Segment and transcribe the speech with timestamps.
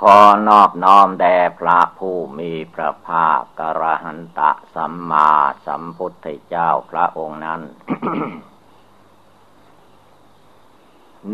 [0.00, 0.18] ขอ
[0.48, 5.30] นอบน้อมแด่พระผู้มีพระภาคกระหันตะสัมมา
[5.66, 7.60] สัมพุทธเจ้าพระองค์นั้น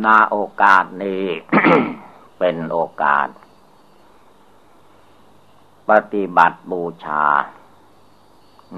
[0.04, 1.24] นาโอกาสนี้
[2.38, 3.28] เป็นโอกาส
[5.88, 7.24] ปฏิบัติบูชา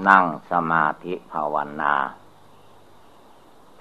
[0.07, 1.95] นั่งสมาธิภาวนา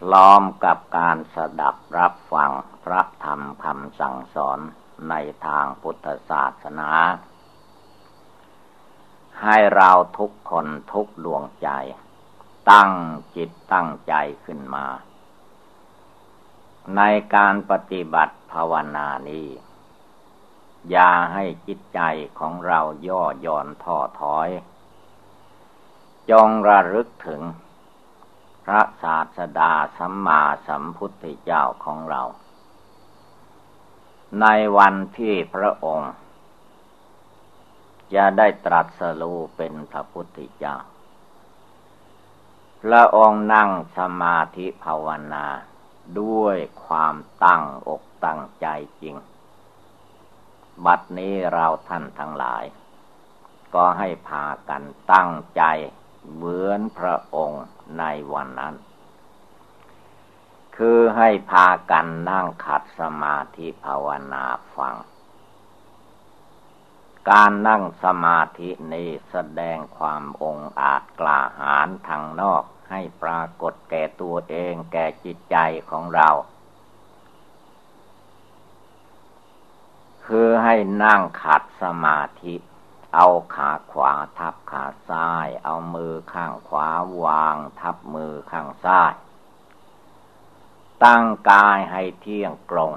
[0.00, 2.50] พร้อมกับการสดับรับฟัง
[2.84, 4.60] พระธรรมคำสั่งสอน
[5.10, 5.14] ใน
[5.46, 6.90] ทางพุทธศาสนา
[9.42, 11.68] ให้เราทุกคนทุกดวงใจ
[12.70, 12.90] ตั้ง
[13.36, 14.14] จิตตั้งใจ
[14.44, 14.86] ขึ้นมา
[16.96, 17.02] ใน
[17.34, 19.48] การปฏิบัติภาวนานี้
[20.90, 22.00] อย่าให้จิตใจ
[22.38, 24.48] ของเราย่อหย่อนท้อถอย
[26.30, 27.42] จงระลึกถึง
[28.64, 32.22] พระศาสดาสัมมาสัมพุทธเจ้าของเรา
[34.40, 36.12] ในวันที่พระองค์
[38.14, 40.76] จะได้ตรัสรู้เป็นพระพุทธเจ้า
[42.82, 45.46] พระองค์นั่งสมาธิภาวนา
[46.20, 48.66] ด้วยความตั้งอกตั้งใจ
[49.02, 49.16] จริง
[50.86, 52.64] บัดนี้เราท่านทั้งหลาย
[53.74, 55.62] ก็ให้พากันตั้งใจ
[56.32, 57.64] เหมือนพระองค์
[57.98, 58.74] ในวันนั้น
[60.76, 64.44] คือให้พากันนั่งขัดสมาธิภาวนา
[64.76, 64.96] ฟัง
[67.30, 75.56] การนั่งสมาธินี้แสดงความองอาจกล้าหาญทางนอกให้ปรากฏแก่ตัวเองแก่จิตใจ
[75.90, 76.28] ของเรา
[80.26, 82.54] คือให้นั่งขัดสมาธิ
[83.14, 86.88] เอาขาขวาทับขาซ้าย เอามือข้างขวา
[87.24, 89.12] วางทับมือข้างซ้าย
[91.04, 92.92] ตั้งกายให้เที่ยงตรง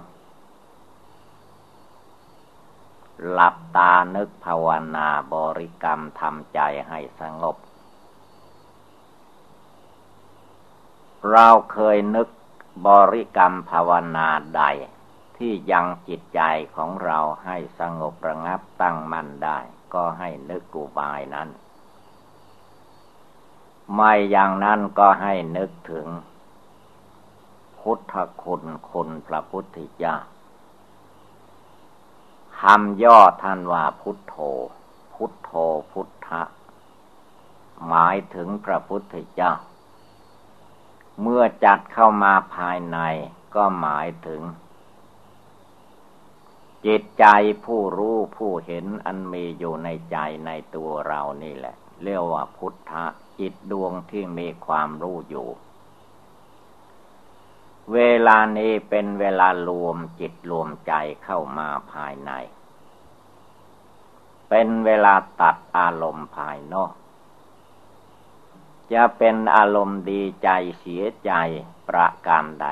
[3.31, 7.55] หลับตานึกภาวนาบริกรรมทำใจให้สงบ
[11.31, 12.27] เราเคยนึก
[12.87, 14.63] บริกรรมภาวนาใด
[15.37, 16.41] ที่ยังจิตใจ
[16.75, 19.59] ของเราให้สงบระงับตั้งมั่นได้
[19.93, 21.49] ก็ให้นึกกูบายนั้น
[23.95, 26.07] ไม่อย่างนั้นก็ให้นึกถึง
[27.89, 30.15] พุทธคุณคุณพระพุทธเจ้า
[32.59, 34.35] คำย่อท่านว่าพุทโธ
[35.13, 35.51] พุทโธ
[35.91, 36.41] พุทธะ
[37.87, 39.53] หมายถึงพระพุทธเจ้า
[41.21, 42.97] เมื่อจัดเข้ามาภายใน
[43.55, 44.41] ก็หมายถึง
[46.85, 47.25] จิตใจ
[47.65, 53.05] ผู้รู้ผู้เห็นอันมีอยู่ในใจในตัวเรานี่แหละ เรียกว่าพุทธะ
[53.39, 55.49] จิตดวงที่มีความรู้อยู่
[57.93, 62.31] เวลานี้เป็นเวลารวมจิตรวมใจเข้ามาภายใน
[64.49, 66.93] เป็นเวลาตัดอารมณ์ภายนอก
[68.93, 71.31] จะเป็นอารมณ์ดีใจเสียใจ
[71.89, 72.67] ประการใด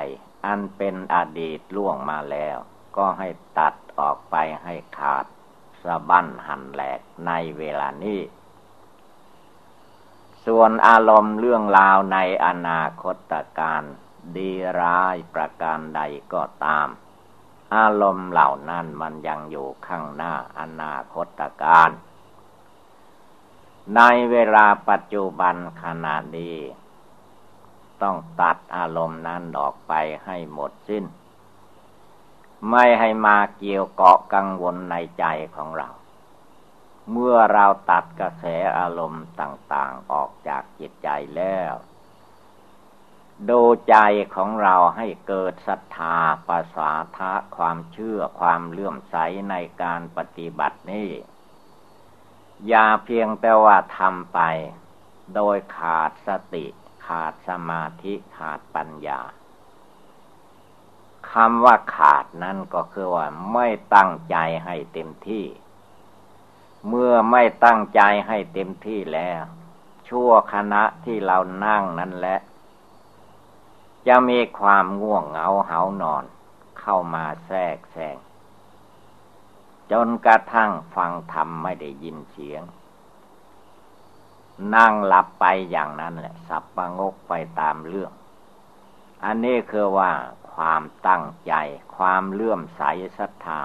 [0.45, 2.57] อันเป็นอดีตล่วงมาแล้ว
[2.97, 5.25] ก็ให้ตัดออกไปให้ขาด
[5.83, 8.21] สะบั้นหันแหลกในเวลานี้
[10.45, 13.83] ส่วนอารมณ์เรื่องราวในอนาคตการ
[14.37, 14.51] ดี
[14.81, 16.01] ร้ายประการใด
[16.33, 16.87] ก็ตาม
[17.75, 21.89] อารมณ์เหล่านั้นมันยังอยู่ข้างหน้าอนาคตการ
[23.95, 24.01] ใน
[24.31, 26.57] เวลาปัจจุบันขณะนี้
[28.01, 29.93] ต้องตัดอารมณ์นั้นออกไป
[30.25, 31.05] ให้หมดสิ้น
[32.69, 35.25] ไม่ให้มาเกี่ยวเกาะกังวลในใจ
[35.55, 35.89] ของเรา
[37.11, 38.45] เมื่อเราตัดกระแส
[38.77, 41.73] อารมณ์ต่าง ๆออกจากจิตใจแล้ว
[43.49, 43.95] ดูใจ
[44.35, 49.15] ของเราให้เกิดศรัทธาภาษาทะความเชื่อความเลื่อมใส
[49.49, 51.09] ในการปฏิบัตินี้
[52.67, 54.39] อย่าเพียงแต่ว่าทำไป
[55.35, 56.65] โดยขาดสติ
[57.05, 59.21] ขาดสมาธิขาดปัญญา
[61.31, 65.45] คำว่าขาดนั่นก็คือว่าไม่ตั้งใจให้เต็มที่
[66.87, 69.43] เมื่อไม่ตั้งใจให้เต็มที่แล้ว
[70.07, 72.39] ชั่วคณะที่เรานั่งนั่นแหละ
[74.07, 76.23] จะมีความง่วงเหงาเหานอน
[76.79, 78.17] เข้ามาแทรกแซง
[79.91, 82.63] จนกระทั่งฟังธรรมไม่ได้ยินเสียง
[84.75, 88.11] นั่งหลับไปอย่างนั้นแหละ สับประงกไปตามเรื่อง
[89.23, 90.11] อันนี้คือว่า
[90.53, 91.53] ความตั้งใจ
[91.95, 92.81] ความเลื่อมใส
[93.17, 93.61] ศรัทธา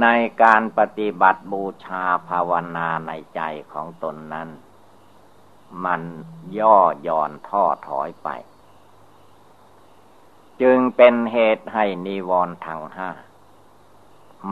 [0.00, 0.06] ใน
[0.42, 3.40] การปฏิบัติบูชาภาวนาในใจ
[3.72, 4.48] ของตนนั้น
[5.84, 6.02] มัน
[6.58, 8.28] ย่อหย่อนท่อถอยไป
[10.62, 13.10] จึงเป็นเหตุให้นิวรณ์ทั้งห้า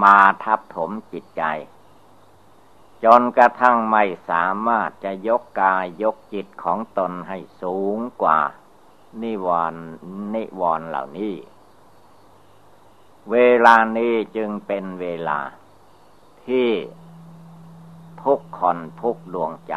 [0.03, 1.43] มาทับถมจิตใจ
[3.05, 8.41] จนกระทั่งไม่สามารถจะยกกายยกจิตของตนให้สูงกว่า
[9.23, 9.83] นิวรณ์
[10.35, 11.35] นิวรณ์เหล่านี้
[13.31, 15.41] เวลานี้จึงเป็นเวลา
[16.47, 16.71] ที่
[18.25, 19.75] ทุกคนทุกดวงใจ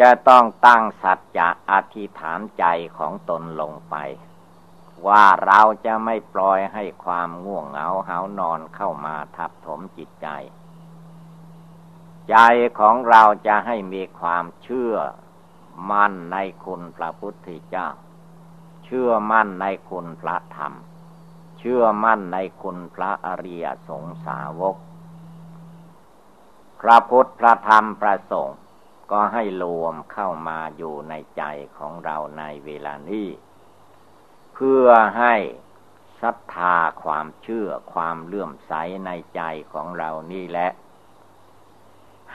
[0.00, 2.64] จะต้องตั้งสัจจะอธิษฐานใจ
[2.98, 3.94] ของตนลงไป
[5.06, 10.28] ว่าเราจะไม่ปล่อยให้ความง่วงเหงาหานอนเข้ามาทับถมจิตใจ
[12.30, 12.36] ใจ
[12.78, 14.94] ของเราจะให้มีความเชื่อ
[15.90, 17.88] มั่นในคุณพระพุทธเจ้า
[18.84, 20.72] เชื่อมั่นในคุณพระธรรม
[21.58, 24.76] เชื่อมั่นในคุณพระอริยสงสาวก
[26.80, 28.58] พระพุทธพระธรรมพระสงฆ์
[29.10, 31.42] ก็ให้รวมเข้ามาอยู่ในใจ
[31.76, 33.28] ของเราในเวลานี้
[34.54, 34.86] เพื่อ
[35.18, 35.34] ให้
[36.20, 38.72] ศรัทธาความเชื่อความเลื่อมใส
[39.06, 39.40] ในใจ
[39.72, 40.68] ของเรานี่แหละ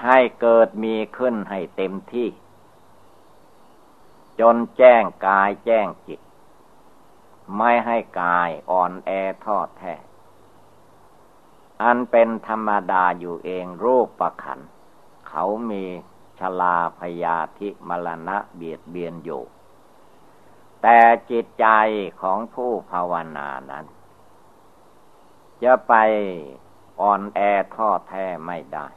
[0.04, 2.30] ให้เกิดมีขึ้นให้เต็มที่
[4.40, 6.22] จนแจ้งกายแจ้งจิต
[7.58, 9.10] ไม่ให้กายอ่อนแอ
[9.46, 9.96] ทอดแท้
[11.82, 14.60] อันเป็นธรรมดาอยู่เองรูปประขัน
[15.30, 15.86] เขามี
[16.42, 19.44] ชลาพยาธิมรณะเบียดเบียนอยู่
[20.82, 21.00] แต่
[21.32, 21.68] จิตใจ
[22.22, 23.86] ของผู้ภาวนานั้น
[25.64, 25.94] จะไป
[27.02, 27.40] อ่อนแอ
[27.76, 28.88] ทอแท้ไม่ได้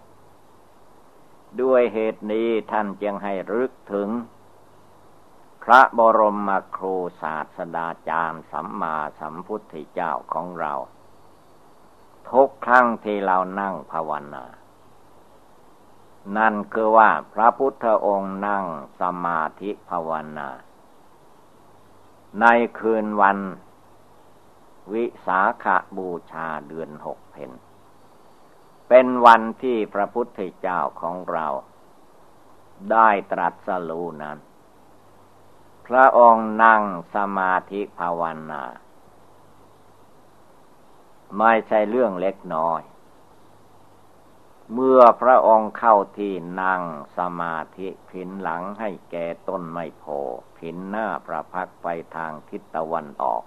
[1.61, 4.09] ด้วยเหตุนี้ท่านจึงให้รึกถึง
[5.63, 10.75] พระบรมครูศาสดาจารย์สัมมาสัมพุทธเจ้าของเรา
[12.31, 14.45] ทุกครั้งที่เรานั่งภาวนา
[16.37, 18.65] นั่นคือว่าพระพุทธองค์นั่ง
[19.01, 20.49] สมาธิภาวนา
[22.41, 22.47] ใน
[22.79, 23.39] คืนวัน
[24.93, 27.53] วิสาขาบูชาเดือนหกเพน
[28.89, 31.47] เป็นวันที่พระพุทธเจ้าของเรา
[32.93, 34.39] ได้ตรัสรู้นั้น
[35.87, 36.83] พระองค์นั่ง
[37.15, 38.63] สมาธิภาวนา
[41.39, 42.81] ไม่ใช่เรื่องเล็กน้อย
[44.73, 46.33] เมื่อพระองค์เข้าที่
[46.63, 46.83] นั่ง
[47.19, 50.05] สมาธิผินหลังให้แก่ต้นไม้โพ
[50.59, 53.43] ผินหน้าพระพักไปทางทิศตะวันออก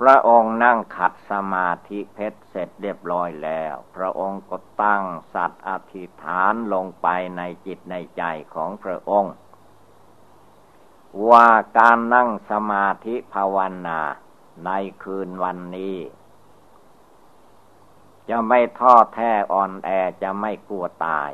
[0.00, 5.04] พระองค์นั่งขัดสมาธิเพชรเสร็จเรียบร้อยแล้ว พระองค์ก็ตั้ง
[5.34, 8.22] สัตว์อธิษฐานลงไปในจิตในใจ
[8.54, 9.34] ของพระองค์
[11.30, 11.48] ว่า
[11.78, 14.00] การนั่งสมาธิภาวนา
[14.64, 14.70] ใน
[15.02, 15.96] คืนวันนี้
[18.30, 19.88] จะไม่ท้อแท้อ่อนแอ
[20.22, 21.30] จะไม่กลัวตาย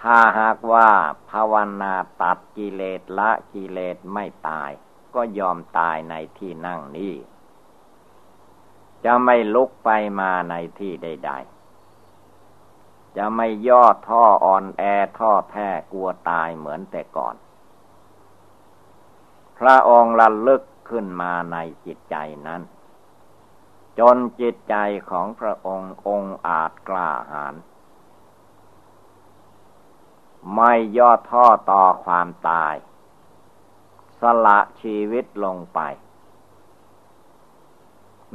[0.00, 0.88] ถ้าหากว่า
[1.30, 4.70] ภาวนาตัดกิเลสละกิเลสไม่ตาย
[5.14, 7.14] ก็ยอมตายในที่นั่งนี้
[9.04, 9.90] จะไม่ลุกไป
[10.20, 11.32] มาในที่ใด
[12.24, 14.82] ๆ จะไม่ย่อท่ออ่อนแอ
[15.18, 17.34] ท่อแท้กลัวตายเหมือนแต่ก่อน
[19.58, 22.62] พระองค์ระลึกขึ้นมาในจิตใจนั้น
[23.98, 24.74] จนจิตใจ
[25.10, 27.54] ของพระองค์องอาจกล้าหาญ
[30.54, 32.74] ไม่ย่อท่อต่อความตาย
[34.20, 35.80] สละชีวิตลงไป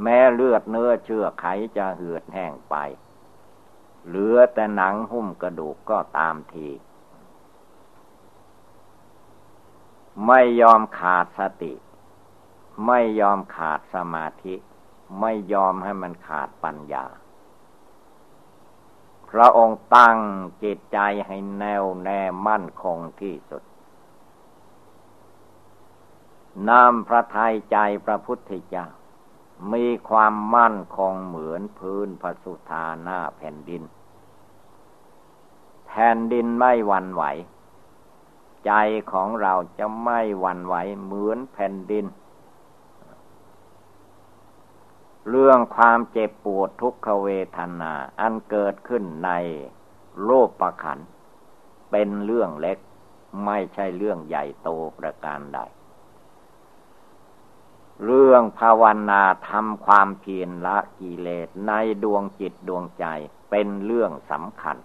[0.02, 1.44] แม้เลือดเนื้อเชื่อไข
[1.76, 2.76] จะเหือดแห้งไป
[4.06, 6.68] เหลือแต่หนังหุ้มกระดูกก็ตามที
[10.26, 11.74] ไม่ยอมขาดสติ
[12.86, 14.54] ไม่ยอมขาดสมาธิ
[15.20, 17.04] ไม่ยอมให้มันขาดปัญญา
[19.30, 20.18] พระองค์ตั้ง
[20.64, 23.62] จิตใจให้แน่วแน่มั่นคงที่สุด
[26.68, 28.86] นามพระทัยใจพระพุทธเจ้า
[29.72, 33.82] มีความมั่นคงเหมือนพื้นพระสุธาหน้าแผ่นดิน
[35.86, 37.22] แผ่นดินไม่หวั่นไหว
[38.66, 38.72] ใจ
[39.12, 40.74] ของเราจะไม่หวั่นไหว
[41.04, 42.04] เหมือนแผ่นดิน
[45.28, 49.30] เรื่องความเจ็บปวดทุกขเวทนา อันเกิดขึ้นใน
[50.24, 50.98] โลกประขัน
[51.90, 52.78] เป็นเรื่องเล็ก
[53.44, 55.60] ไม่ใช่เรื่องใหญ่โตประการใด
[58.04, 61.72] เรื่องภาวนาทำความเพียรละกิเลสใน
[62.04, 63.04] ดวงจิตดวงใจ
[63.50, 64.76] เป็นเรื่องสำคัญ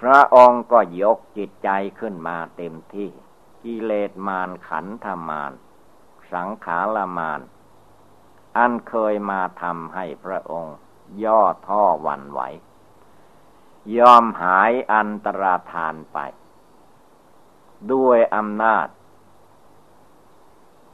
[0.00, 3.08] พระองค์ก็ยกจิตใจขึ้นมาเต็มที่
[3.64, 5.52] กิเลสมารขันธมาร
[6.32, 7.40] สังขารมาร
[8.56, 10.76] อันเคยมาทำให้พระองค์
[11.24, 12.40] ย่อท่อวันไหว
[13.96, 16.18] ยอมหายอันตราทานไป
[17.92, 18.88] ด้วยอำนาจ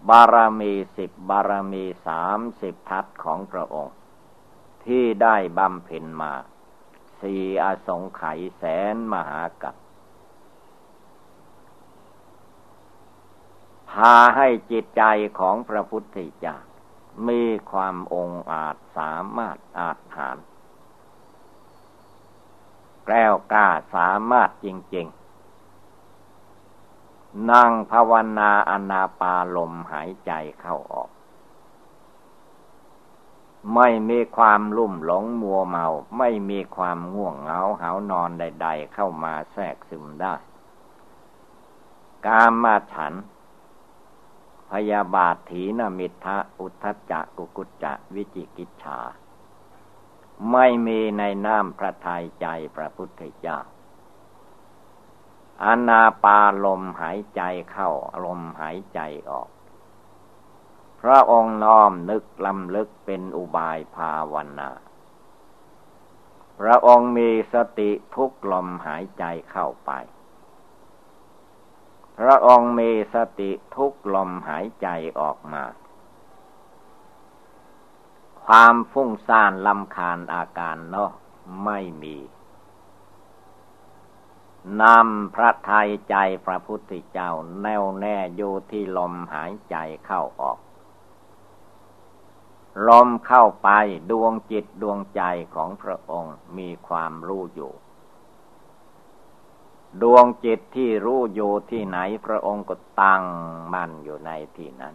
[0.08, 3.96] บารมีสิบบารมีสามสิบทัศของพระองค์
[4.86, 6.32] ที่ได้บำเพ็ญมา
[7.20, 8.62] สี่อสงไขยแส
[8.94, 9.74] นมหากัป
[13.92, 15.02] พาให้จิตใจ
[15.38, 16.56] ของพระพุทธเจ้า
[17.28, 20.36] มีความองอาจสามารถอาจหาร
[23.04, 25.06] แกล้วกล้าสามารถจริง
[26.32, 31.10] ๆ นั่งภาวนาอนาปาลมหายใจเข้าออก
[33.74, 35.86] ไม่มีความลุ่มหลงมัวเมา
[36.18, 40.34] ไม่มีความง่วงเหงาหานอนใด ๆ เข้ามาแทรกซึมได้
[42.26, 43.14] กามาฉัน
[44.72, 48.98] พยาบาทถีนมิทะอุทจจะกุกุจจะวิจิกิจฉา
[50.52, 53.58] ไม่มีในน้ำพระทัยใจพระพุทธเจ้า
[55.64, 57.90] อานาปาลมหายใจเข้า
[58.24, 59.00] ลมหายใจ
[59.30, 59.48] ออก
[61.00, 64.70] พระองค์น้อมนึกลำลึกเป็นอุบายภาวนา
[66.60, 69.90] พระองค์มีสติทุกลมหายใจเข้าไป
[72.26, 74.88] ระองค์มีสติทุกลมหายใจ
[75.20, 75.64] ออกมา
[78.44, 81.10] ความฟุ้งซ่านลำคาญอาการเนาะ
[81.64, 82.16] ไม่มี
[84.82, 87.30] นำพระทัยใจพระพุทธเจ้า
[87.62, 89.76] แน่วแน่อยู่ที่ลมหายใจ
[90.06, 90.58] เข้าออก
[92.88, 93.68] ลมเข้าไป
[94.10, 95.22] ดวงจิตดวงใจ
[95.54, 97.72] ของพระองค์มีความรู้อยู่
[100.00, 103.22] ดวงจิตที่รู้อยู่ที่ไหนพระองค์ก็ตั้ง
[103.72, 104.94] มั่นอยู่ในที่นั้น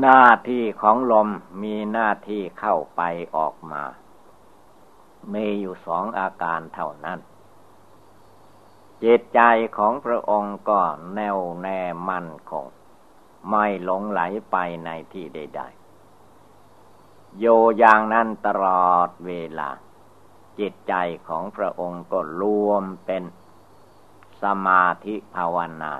[0.00, 1.28] หน้าที่ของลม
[1.62, 3.00] มีหน้าที่เข้าไป
[3.36, 3.82] ออกมา
[5.32, 7.18] มีอยู่สองอาการเท่านั้น
[9.04, 9.40] จิตใจ
[9.76, 10.80] ของพระองค์ก็
[11.14, 12.66] แน่วแน่มั่นคง
[13.50, 14.20] ไม่หลงไหล
[14.50, 17.44] ไปในที่ใดๆโย
[17.78, 19.70] อย่างนั้นตลอดเวลา
[20.60, 20.94] จิตใจ
[21.28, 23.22] ของพระองค์ก็รวมเป็น
[24.42, 25.94] สมาธิภาวนา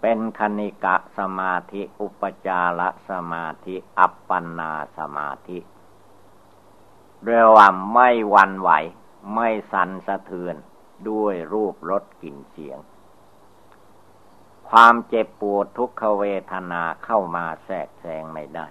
[0.00, 5.58] เป็นคณิกะสมาธิอุปจารสมาธิอัปปนาสมาธิ
[7.24, 8.70] เรียกว่าไม่วันไหว
[9.34, 10.56] ไม่สันสะเทือน
[11.08, 12.78] ด้วยรูปรสกลิ่นเสียง
[14.70, 18.66] ความเจ็บปวดทุกขเวทนาเข้ามาแทรกแซงไม่ได้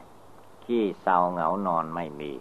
[0.66, 2.34] ที่เศร้าเหงานอนไม่มี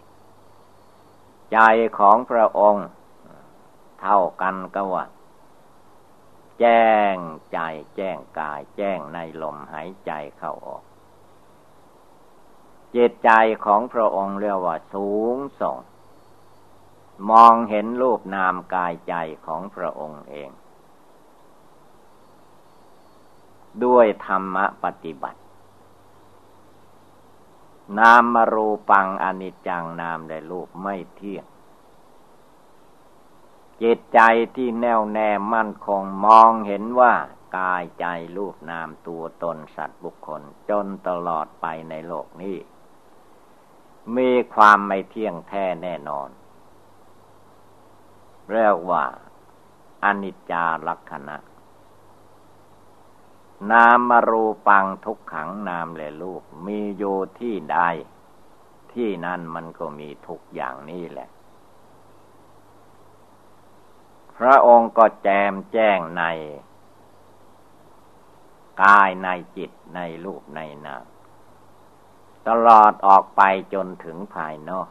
[1.52, 1.58] ใจ
[1.98, 2.86] ของพระองค์
[4.00, 5.04] เท่ากันก็ว่า
[6.60, 7.16] แจ้ง
[7.52, 7.58] ใจ
[7.96, 10.82] แจ้งกาย แจ้งในลมหายใจเข้าออก
[12.94, 13.30] จิตใจ
[13.64, 15.78] ของพระองค์เรียกว่าสูงส่ง
[17.30, 19.14] มองเห็นรูปนามกายใจ
[19.46, 20.50] ของพระองค์เอง
[23.84, 25.40] ด้วยธรรมปฏิบัติ
[27.98, 31.46] นามมารูปังอนิจจังนามในรูปไม่เที่ยง
[33.82, 34.20] จิตใจ
[34.56, 37.12] ที่แน่วแน่มั่นคงมองเห็นว่า
[37.56, 42.56] กายใจรูปนามตัวตนสัตว์บุคคล จนตลอดไปในโลกนี้
[44.16, 46.28] มีความไม่เที่ยงแท้แน่นอน
[48.52, 49.04] เรียกว่า
[50.04, 51.36] อนิจจาลักษณะ
[53.72, 57.78] นามมารูปังทุกขังนามและรูป มีอยู่ที่ใด
[58.92, 61.28] ที่นั่นมันก็มีทุกอย่างนี้แหละ
[64.36, 66.24] พระองค์ก็แจมแจ้งใน
[68.82, 71.04] กายในจิตในรูปในนาม
[72.48, 73.42] ตลอดออกไป
[73.74, 74.88] จนถึงภายนอก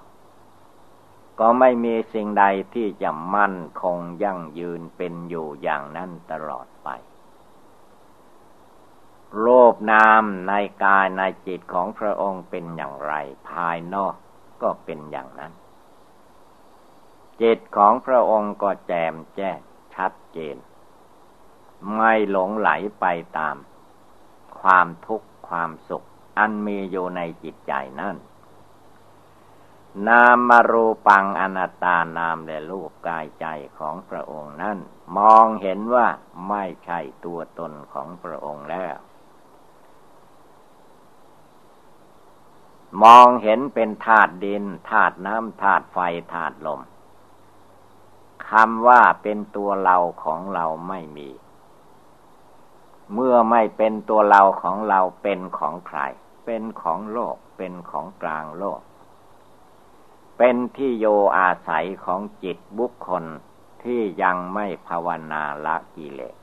[1.40, 6.90] ก็ไม่มีสิ่งใดที่จะมั่นคงยั่งยืนเป็นอยู่อย่างนั้นตลอดไป
[9.40, 10.54] โลภนามใน
[10.84, 13.14] กายในจิตของพระองค์เป็นอย่างไร
[13.50, 14.16] ภายนอก
[14.62, 15.54] ก็เป็นอย่างนั้น
[17.42, 19.58] จิตของพระองค์ก็แจ่มแจ้ง
[19.96, 20.58] ชัดเจน
[21.96, 22.70] ไม่หลงไหล
[23.00, 23.06] ไป
[23.38, 23.56] ตาม
[24.60, 26.08] ความทุกข์ความสุข
[26.38, 28.18] อันมีอยู่ในจิตใจนั่น
[30.08, 33.46] นามมารูปังอนัตตานามและรูปกายใจ
[33.80, 34.78] ของพระองค์นั้น
[35.18, 36.08] มองเห็นว่า
[36.50, 38.96] ไม่ใช่ตัวตนของพระองค์แล้ว
[43.04, 45.98] มองเห็นเป็นธาตุดินธาตุน้ำธาตุไฟ
[46.34, 46.82] ธาตุลม
[48.50, 51.30] คำว่าเป็นตัวเราของเราไม่มี
[53.14, 56.00] เมื่อไม่เป็นตัวเราของเราเป็นของใคร
[56.46, 58.82] เป็นของโลก เป็นของกลางโลก
[60.38, 61.06] เป็นที่โย
[61.38, 63.24] อาศัยของจิตบุคคล
[63.84, 66.36] ที่ยังไม่ภาวนาละกิเลส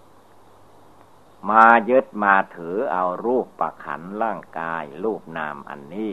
[1.51, 6.13] มายึดมาถือเอารูปประขันร่างกายรูปนามอันนี้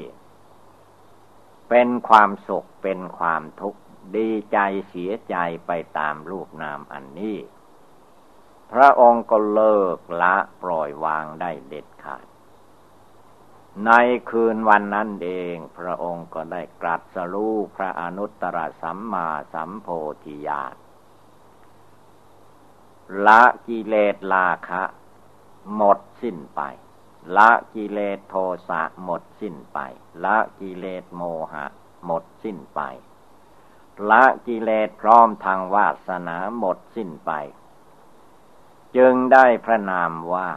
[1.74, 3.82] เป็นความสุขเป็นความทุกข์
[4.16, 4.58] ดีใจ
[4.90, 5.36] เสียใจ
[5.68, 7.38] ไปตามรูปนามอันนี้
[8.72, 12.25] พระองค์ก็เลิกละปล่อยวางได้เด็ดขาด
[13.86, 13.92] ใน
[14.30, 19.88] คืนวันนั้นเอง พระองค์ก็ได้กรัสรู้พระอนุตตรสัมมาสัมโพ
[20.24, 20.75] ธิญาณ
[23.25, 24.84] ละกิเลสราคะ
[25.75, 26.62] หมดสิ้นไป
[27.38, 28.36] ละกิเลสโท
[28.70, 29.80] สะหมดสิ้นไป
[30.24, 31.22] ละกิเลสโม
[31.54, 31.66] หะ
[32.06, 32.82] หมดสิ้นไป
[34.10, 37.32] ละกิเลสพร้อมทางวาสนาหมดสิ้นไป
[38.96, 40.50] จึงได้พระนามว่า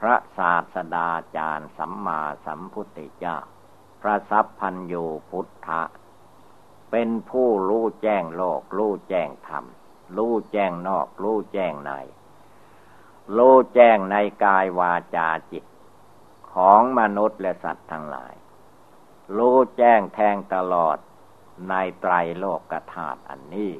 [0.00, 3.36] พระศาสดาจารย์สัมมาสัมพุทธเจ้า
[4.00, 5.82] พระสัพพัญญูพุทธะ
[6.90, 9.64] เป็นผู้รู้แจ้งโลก รู้แจ้งธรรม
[10.16, 11.92] รู้แจ้งนอก รู้แจ้งใน
[13.36, 15.64] รู้แจ้งในกายวาจาจิต
[16.54, 18.34] ของมนุษย์และสัตว์ทั้งหลาย
[19.36, 20.98] รู้แจ้งแทงตลอด
[21.68, 23.72] ในไตรโลกธาตุอันนี้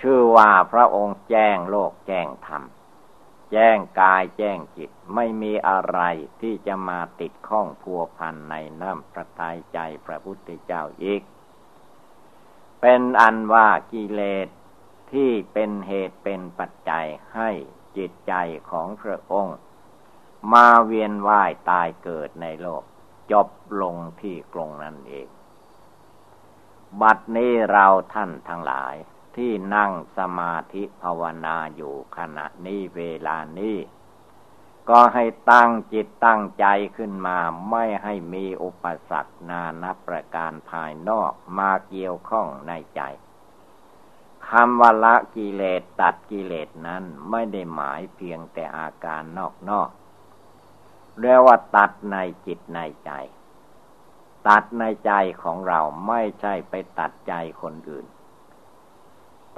[0.00, 2.62] ชื่อว่าพระองค์แจ้งโลกแจ้งธรรม
[3.52, 6.00] แจ้งกายแจ้งจิตไม่มีอะไร
[6.40, 11.22] ที่จะมาติดข้องพัวพันในน้ำพระทัยใจพระพุทธเจ้าอีก
[12.80, 14.48] เป็นอันว่ากิเลส
[15.12, 17.50] ที่เป็นเหตุเป็นปัจจัยให้
[17.96, 18.34] จิตใจ
[18.70, 19.58] ของพระองค์
[20.52, 22.82] มาเวียนว่ายตายเกิดในโลก
[23.32, 23.48] จบ
[23.82, 25.28] ลงที่กรงนั่นเอง
[27.00, 28.94] บัดนี้เราท่านทั้งหลาย
[29.36, 33.76] ที่นั่งสมาธิภาวนาอยู่ขณะนี้เวลานี้
[34.90, 37.38] ก็ให้ตั้งจิตตั้งใจขึ้นมา
[37.70, 43.00] ไม่ให้มีอุปสรรคนานับประการภายนอกมาเกี่ยวข้องในใจ
[44.48, 49.22] คำว่าละกิเลสตัดกิเลสนั้นไม่ได้หมายเพียงแต่อาการ
[49.70, 50.01] นอกๆ
[51.20, 53.10] เรียกว่าตัดในจิตในใจ
[54.48, 58.06] ตัดในใจของเราไม่ใช่ไปตัดใจคนอื่น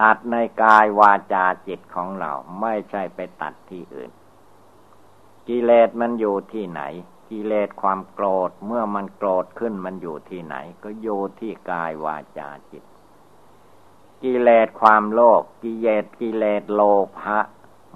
[0.02, 4.10] ตัดในกายวาจาจิตของเราไม่ใช่ไปตัดที่อื่น
[5.48, 6.82] กิเลสมันอยู่ที่ไหน
[7.30, 12.84] กิเลสความโกรธเมื่อมันโกรธขึ้นมันอยู่ที่ไหน ก็อยู่ที่กายวาจาจิต
[14.22, 16.80] กิเลสความโลภกิเลสกิเลสโล
[17.18, 17.38] ภะ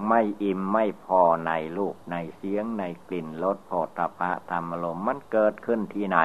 [0.07, 6.19] ไม่อิ่มไม่พอในลูกในเสียงในกลิ่นรสโผฏฐะธรรมลมมันเกิดขึ้นที่ไหน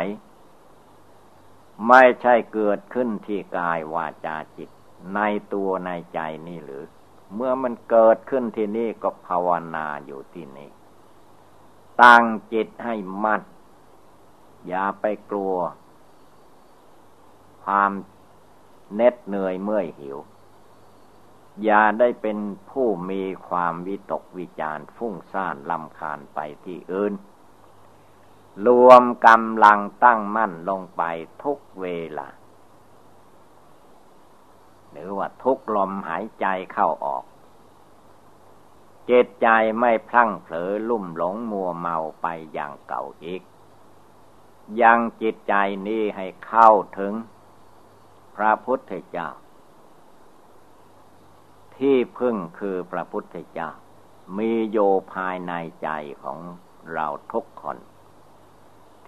[1.87, 4.69] ไม่ใช่เกิดขึ้นที่กายวาจาจิต
[5.15, 5.19] ใน
[5.53, 6.83] ตัวในใจนี่หรือ
[7.35, 10.69] เมื่อมันเกิดขึ้นที่นี่ก็ภาวนาอยู่ที่นี่
[12.01, 13.41] ตั้งจิตให้มัด
[14.67, 15.55] อย่าไปกลัว
[17.63, 17.91] ความ
[18.95, 20.17] เน็ดเหนื่อยเมื่อยหิว
[21.63, 22.37] อย่าได้เป็น
[22.69, 27.13] ผู้มีความวิตกวิจารฟุ้งซ่านลำคาญไปที่อื่น
[28.67, 31.03] รวมกำลังตั้งมั่นลงไป
[31.43, 31.87] ทุกเว
[32.17, 32.27] ลา
[34.91, 37.23] หรือว่าทุกลมหายใจเข้าออก
[39.05, 39.47] เจตใจ
[39.79, 43.41] ไม่พลั้งเผลอลุ่มหลงมัวเมาไปอย่างเก่าอีก
[44.81, 45.53] ยังจิตใจ
[45.87, 47.13] นี้ให้เข้าถึง
[48.35, 49.29] พระพุทธเจ้า
[51.77, 53.69] ที่พึ่งคือพระพุทธเจ้า
[54.37, 54.77] มีโย
[55.13, 55.89] ภายในใจ
[56.23, 56.39] ของ
[56.93, 57.77] เราทุกคน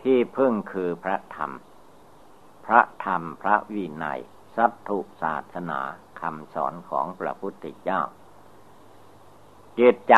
[0.02, 1.52] ที่พึ่งคือพระธรรม
[2.66, 4.22] พระธรรมพระวินัย
[4.56, 5.82] สัตถุศาสนา
[6.20, 8.02] คำสอนของพระพุทธเจ้า
[9.80, 10.16] จิตใจ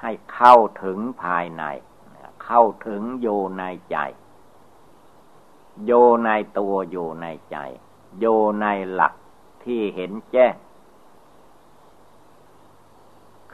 [0.00, 1.64] ให้เข้าถึงภายใน
[2.44, 3.98] เข้าถึงอยู่ในใจ
[5.84, 5.92] โย
[6.24, 7.56] ในตัวอยู่ในใจ
[8.18, 8.26] โย
[8.60, 9.14] ในหลัก
[9.64, 10.54] ที่เห็นแจ้ง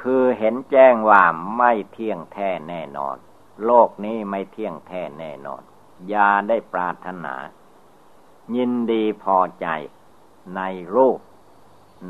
[0.08, 1.22] คือเห็นแจ้งว่า
[1.56, 3.16] ไม่เที่ยงแท้แน่นอน
[3.64, 5.62] โลกนี้ไม่เที่ยงแท้แน่นอน
[6.08, 7.34] อย่าได้ปรารถนา
[8.56, 9.66] ยินดีพอใจ
[10.56, 10.60] ใน
[10.94, 11.18] รูป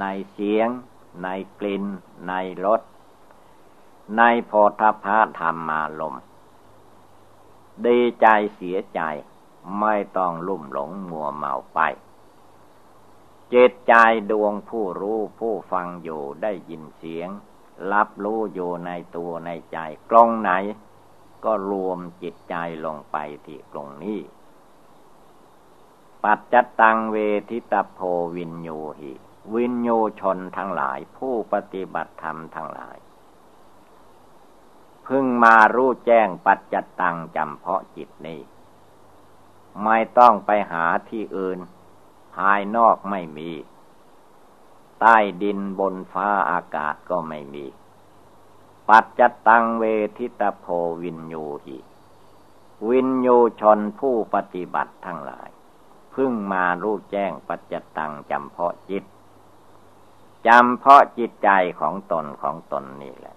[0.01, 0.69] ในเสียง
[1.23, 1.29] ใน
[1.61, 1.85] กลิ่น
[2.29, 2.33] ใน
[2.65, 2.81] รส
[4.17, 6.15] ในโพธพะธรรมาลม
[7.87, 9.01] ดีใจเสียใจ
[9.81, 11.79] ไม่ต้องลุ่มหลงมัวเมาไป
[13.53, 13.95] จิตใจ
[14.31, 17.31] ดวงผู้รู้ผู้ฟังอยู่ได้ยินเสียง
[17.93, 19.79] รับรู้อยู่ในตัวในใจ
[20.11, 20.51] กลงไหน
[21.45, 24.21] ก็รวมจิตใจลงไปที่ตรงนี้
[26.25, 27.17] ปัจจตังเว
[27.51, 27.99] ทิตโพ
[28.37, 29.13] วินโยหิ
[29.55, 32.97] วินโยชนทั้งหลาย ผู้ปฏิบัติธรรมทั้งหลาย
[35.07, 38.41] พึ่งมารู้แจ้งปัจจตังจำเพาะจิตนี้
[39.85, 41.59] ไม่ต้องไปหาที่อื่น
[42.35, 43.51] ภายนอกไม่มี
[45.01, 47.67] ใต้ดินบนฟ้าอากาศก็ไม่มี
[48.89, 49.85] ปัจจตังเว
[50.19, 50.67] ทิตโพ
[51.03, 51.79] วินยูหิ
[52.89, 55.49] วินยูชนผู้ปฏิบัติทั้งหลาย
[56.15, 59.05] พึ่งมารู้แจ้งปัจจตังจำเพาะจิต
[60.47, 63.37] จำเพาะจิตใจของตนของตนนี่แหละ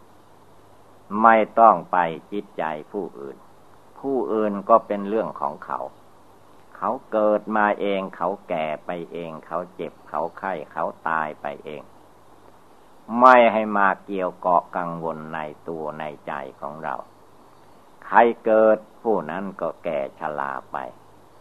[1.21, 1.97] ไม่ต้องไป
[2.31, 3.37] จิตใจผู้อื่น
[3.99, 5.79] ผู้อื่นก็เป็นเรื่องของเขา
[6.77, 11.83] เขาเกิดมาเอง เขาแก่ไปเอง เขาเจ็บเขาไข้เขาตายไปเอง
[13.19, 16.95] ไม่ให้มาเกี่ยวเกาะกังวลในตัวในใจของเรา
[18.05, 20.77] ใครเกิดผู้นั้นก็แก่ชราไป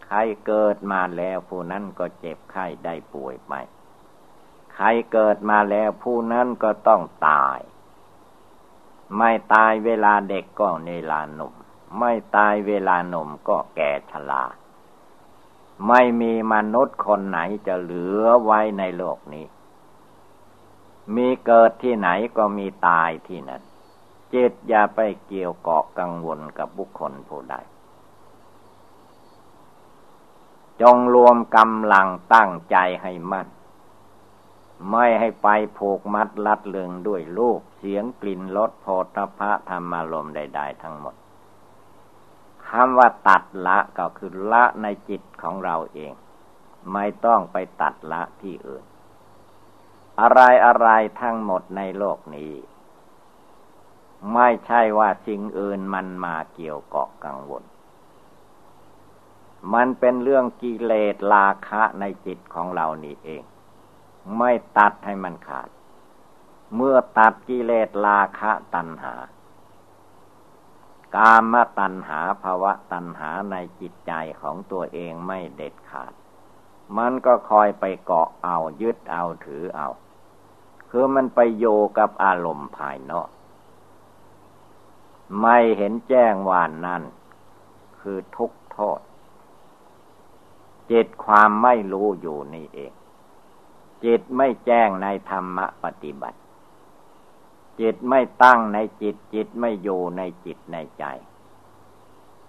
[0.05, 3.53] ใครเกิดมาแล้วผู้นั้นก็เจ็บไข้ได้ป่วยไป
[4.75, 7.59] ใครเกิดมาแล้วผู้นั้นก็ต้องตาย
[9.17, 11.53] ไม่ตายเวลาเด็กก็เวลาหนุ่ม
[11.99, 14.43] ไม่ตายเวลาหนุ่มก็แก่ชรา
[15.87, 19.45] ไม่มีมนุษย์คนไหนจะเหลือไว้ในโลกนี้
[21.15, 23.61] มีเกิดที่ไหนก็มีตายที่นั่น
[24.33, 27.55] จิตอย่าไปเกี่ยวเกาะกังวลกับบุคคลผู้ใด
[30.81, 33.47] จงรวมกำลังตั้งใจให้มั่น
[34.91, 38.85] ไม่ให้ไปผูกมัดลัดเลืองด้วยลูกเสียงกลิ่นรสโพ
[39.15, 41.15] ธพะธรรมารมใด ๆ ทั้งหมด
[42.69, 46.13] คำว่าตัดละก็คือละในจิตของเราเอง
[46.93, 48.83] ไม่ต้องไปตัดละที่อื่น
[50.21, 50.89] อะไรอะไร
[51.21, 52.53] ทั้งหมดในโลกนี้
[54.33, 57.63] ไม่ใช่ว่าสิ่งอื่นมันมาเกี่ยวเกาะกังวล
[59.73, 63.43] มันเป็นเรื่องกิเลสราคะในจิตของเรานี่เอง
[64.37, 65.69] ไม่ตัดให้มันขาด
[66.75, 69.13] เมื่อตัดกิเลสราคะตัณหา
[71.15, 76.13] กามตัณหาภาวะตัณหาในจิตใจของตัวเองไม่เด็ดขาด
[76.97, 79.87] มันก็คอยไปเกาะเอายึดเอาถือเอา
[80.89, 81.65] คือมันไปโย
[81.97, 83.29] กับอารมณ์ภายนอก
[85.41, 87.03] ไม่เห็นแจ้งวานนั่น
[87.99, 88.99] คือทุกโทษ
[90.91, 92.93] จิตความไม่รู้อยู่นี่เอง
[94.05, 96.39] จิตไม่แจ้งในธรรมปฏิบัติ
[97.81, 101.03] จิตไม่ตั้งในจิต จิตไม่อยู่ในจิตในใจ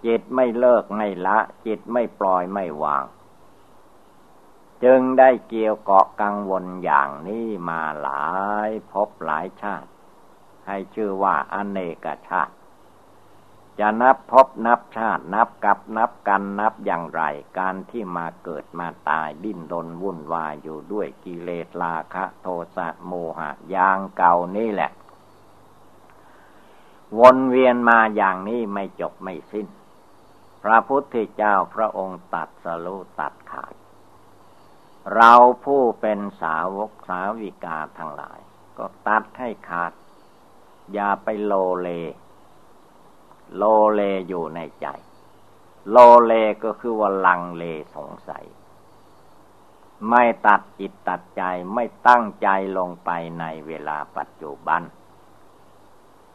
[0.05, 3.05] จิตไม่เลิกไม่ละ จิตไม่ปล่อยไม่วาง
[4.85, 8.27] จึงได้เกี่ยวเกาะกังวลอย่างนี้มาหลา
[8.69, 9.91] ยพบหลายชาติ
[10.67, 12.55] ให้ชื่อว่าอเนกชาติ
[13.79, 17.23] จะนับพบนับชาติ นับกับนับกันนับอย่างไร
[17.59, 24.91] การที่มาเกิดมาตายดิ้นรนวุ่นวายอยู่ด้วยกิเลสราคะ โทสะโมหะอย่างเก่านี่แหละ
[27.21, 29.66] วนเวียนมาอย่างนี้ไม่จบไม่สิ้น
[30.62, 33.75] พระพุทธเจ้าพระองค์ตัดสรุตัดขาด
[35.14, 35.33] เรา
[35.64, 38.38] ผู้เป็นสาวกสาวิกาทั้งหลาย
[38.79, 39.92] ก็ตัดให้ขาด
[40.92, 41.88] อย่าไปโลเล
[43.57, 43.62] โล
[43.94, 44.87] เลอยู่ในใจ
[45.90, 46.33] โลเล
[46.64, 47.64] ก็คือว่าลังเล
[47.97, 48.44] สงสัย
[50.11, 51.42] ไม่ตัดจิตตัดใจ
[51.75, 54.83] ไม่ตั้งใจลงไปในเวลาปัจจุบัน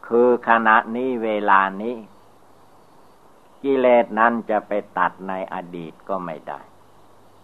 [0.07, 1.95] คือขณะนี้เวลานี้
[3.63, 6.59] กิเลสนั้นจะไปตัดในอดีตก็ไม่ได้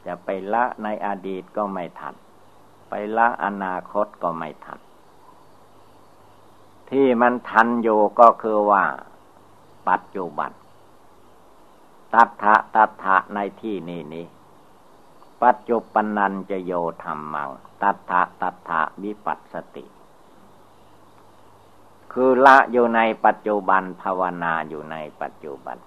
[0.06, 2.15] จะไปละในอดีตก็ไม่ทัน
[2.89, 4.80] ไปละอนาคตก็ไม่ทัน
[6.89, 8.84] ที่มันทันอยู่ก็คือว่า
[9.89, 10.52] ปัจจุบัน
[12.13, 14.26] ตัทะตัทะในที่นี้นี้
[15.43, 17.50] ปัจจุบันนันจะโยธรรมัง
[17.82, 19.86] ตัทะตัทะวิปัสสติ
[22.13, 25.78] คือละอยู่ในปัจจุบันภาวนาอยู่ในปัจจุบัน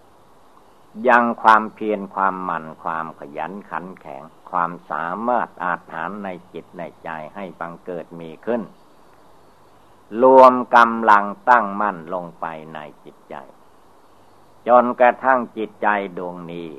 [1.09, 8.63] ยังความเพียรความหมั่นความขยันขันแข็ง ความสามารถอาถานในจิตในใจให้บังเกิดมีขึ้น
[10.23, 13.35] รวมกำลังตั้งมั่นลงไปในจิตใจ
[14.69, 16.71] จนกระทั่งจิตใจดวงนี้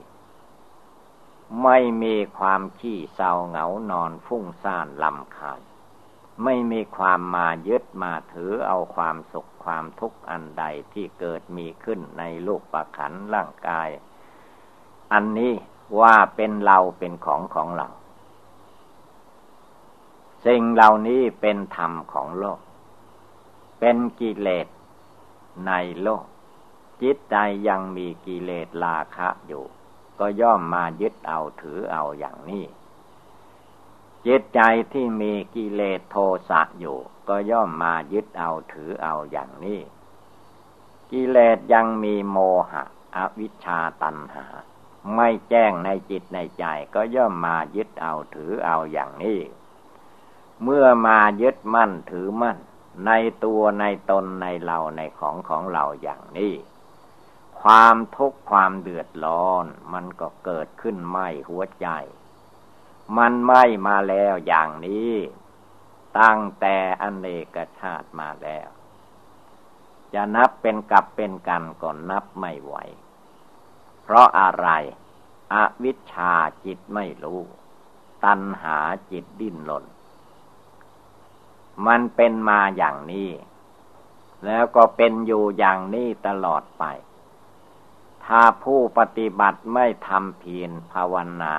[1.64, 5.62] ไม่มีความขี้เศร้าเหงานอนฟุ้งซ่านลำคาญ
[6.44, 13.90] ไม่มีความมายึดมาถือเอาความสุขความทุกข์อันใดที่เกิดมีขึ้นในลูกประขันร่างกาย
[15.14, 15.54] อันนี้
[16.00, 17.88] ว่าเป็นเราเป็นของของเรา
[20.46, 22.60] สิ่งเหล่านี้เป็นธรรมของโลก
[23.80, 24.68] เป็นกิเลส
[25.68, 26.26] ในโลก
[27.02, 27.36] จิตใจ
[27.68, 29.64] ยังมีกิเลสราคะอยู่
[30.20, 32.64] ก็ย่อมมายึดเอาถือเอาอย่างนี้
[34.28, 34.62] จิตใจ
[34.94, 36.16] ที่มีกิเลสโท
[36.50, 39.80] สะอยู่ ก็ย่อมมายึดเอาถือเอาอย่างนี้
[41.12, 42.38] กิเลสยังมีโม
[42.72, 42.84] หะ
[43.16, 44.46] อวิชชาตันหา
[45.16, 49.40] ไม่แจ้งในจิตในใจก็ย่อมมายึดเอาถือเอาอย่างนี้
[50.64, 52.58] เมื่อมายึดมั่นถือมั่น
[53.06, 53.12] ใน
[53.44, 56.54] ตัวในตนในเราในของของเราอย่างนี้
[57.62, 61.88] ความทุกข์ความเดือดร้อน มันก็เกิดขึ้นไม่หัวใจ
[63.18, 65.14] มันไม่มาแล้วอย่างนี้
[66.20, 68.68] ตั้งแต่อเนกชาติมาแล้ว
[70.14, 72.76] จะนับเป็นกับเป็นกันก็นับไม่ไหว
[74.02, 74.68] เพราะอะไร
[75.54, 76.34] อวิชชา
[76.66, 77.42] จิตไม่รู้
[78.24, 78.78] ตัณหา
[79.12, 79.86] จิตดิ้นหล่น
[81.88, 83.30] มันเป็นมาอย่างนี้
[84.46, 86.84] แล้วก็เป็นอยู่อย่างนี้ตลอดไป
[88.26, 91.56] ถ้าผู้ปฏิบัติไม่ทำเพียรภาวนา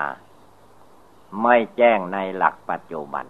[1.43, 3.27] ไม่แจ้งในหลักปัจจุบัน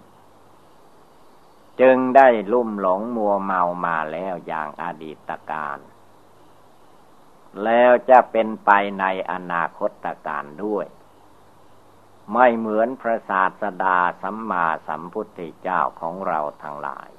[1.80, 5.78] จึงได้ลุ่มหลงมัวเมามาแล้วอย่างอดีตการ
[7.64, 10.86] แล้วจะเป็นไปในอนาคตการด้วย
[12.32, 17.10] ไม่เหมือนพระศาสดาสัมมาสัมพุทธเจ้าของเราทั้งหลาย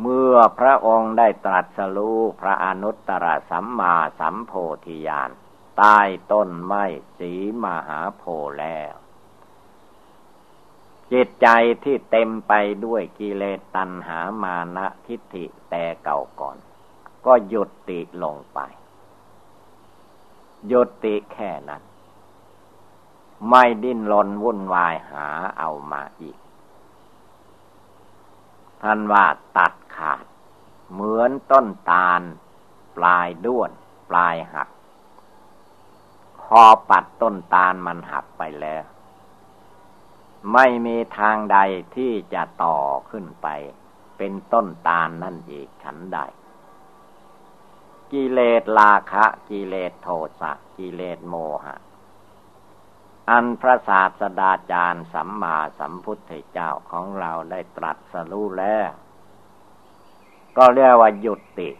[0.00, 4.52] เมื่อพระองค์ได้ตรัสรู้พระอนุตตรสัมมาสัมโพ
[4.86, 5.30] ธิญาณ
[5.78, 5.98] ใต้
[6.32, 6.84] ต้นไม้
[7.18, 7.32] สี
[7.64, 8.22] มหาโพ
[8.60, 8.94] แล้ว
[11.12, 11.48] จิตใจ
[11.84, 12.52] ที่เต็มไป
[12.84, 16.56] ด้วยกิเลสตัณหามานะทิฏฐิแต่เก่าก่อน
[17.26, 18.58] ก็หยุดติลงไป
[20.68, 21.82] หยุดติแค่นั้น
[23.48, 25.26] ไม่ดิ้นรนวุ่นวายหา
[25.58, 26.36] เอามาอีก
[28.82, 29.26] ท่านว่า
[29.58, 30.24] ตัดขาด
[30.92, 32.20] เหมือนต้นตาล
[32.96, 33.70] ปลายด้วน
[34.10, 34.68] ปลายหัก
[36.44, 38.84] คอปัดต้นตาลมันหักไปแล้ว
[40.52, 41.58] ไม่มีทางใด
[41.96, 42.78] ที่จะต่อ
[43.10, 43.48] ขึ้นไป
[44.18, 46.18] เป็นต้นตาลนั่นอีกฉันใด
[48.12, 50.08] กิเลสราคะ กิเลสโท
[50.40, 51.76] สะกิเลสโมหะ
[53.30, 58.90] อันพระศาสดาจารย์สัมมาสัมพุทธเจ้าของเราได้ตรัสรู้แล้ว
[60.56, 61.70] ก็เรียกว่ายุติ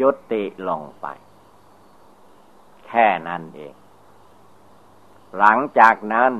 [0.00, 1.06] ยุติลงไป
[2.86, 3.74] แค่นั้นเอง
[5.38, 6.32] หลังจากนั้น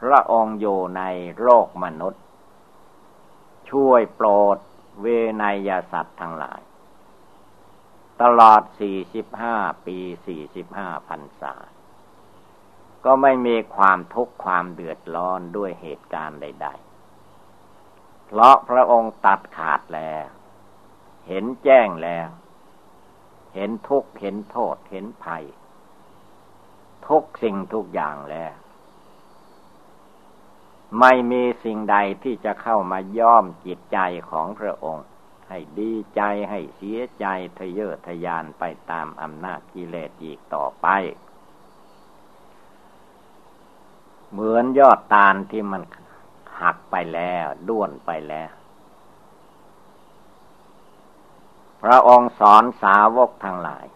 [0.00, 1.02] พระองค์อยู่ใน
[1.40, 2.22] โลกมนุษย์
[3.70, 4.58] ช่วยโปรด
[5.00, 5.06] เว
[5.42, 6.60] นยสัตว์ทั้งหลาย
[8.22, 11.54] ตลอดสี่สิบห้าปีสี่สิบห้าพันษา
[13.04, 16.68] ก็ไม่มีความทุกข์ความเดือดร้อนด้วยเหตุการณ์ใด
[17.48, 20.26] ๆ เพราะพระองค์ตัดขาดแล้ว
[21.28, 22.28] เห็นแจ้งแล้ว
[23.54, 25.44] เห็นทุกข์ เห็นโทษ เห็นภัย
[27.08, 28.54] ทุกสิ่งทุกอย่างแล้ว
[30.98, 33.98] ไม่มีสิ่งใดที่จะเข้ามาย่อมจิตใจ
[34.30, 35.06] ของพระองค์
[35.48, 37.26] ให้ดีใจให้เสียใจ
[37.58, 40.86] ทะเยอทะยานไปตามอำนาจกิเลสอีกต่อไป
[44.30, 45.82] เหมือนยอดตาลที่มัน
[46.60, 48.50] หักไปแล้วด้วนไปแล้ว
[51.82, 53.86] พระองค์สอนสาวกทั้งหลาย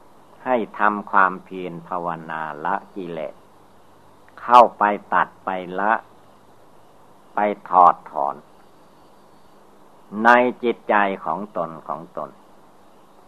[0.44, 3.34] ให้ทำความเพียรภาวนาละกิเลส
[4.42, 4.82] เข้าไป
[5.14, 5.92] ตัดไปละ
[7.34, 7.38] ไป
[7.70, 8.36] ถอดถอน
[10.24, 10.30] ใน
[10.62, 10.94] จิตใจ
[11.24, 12.30] ของตนของตน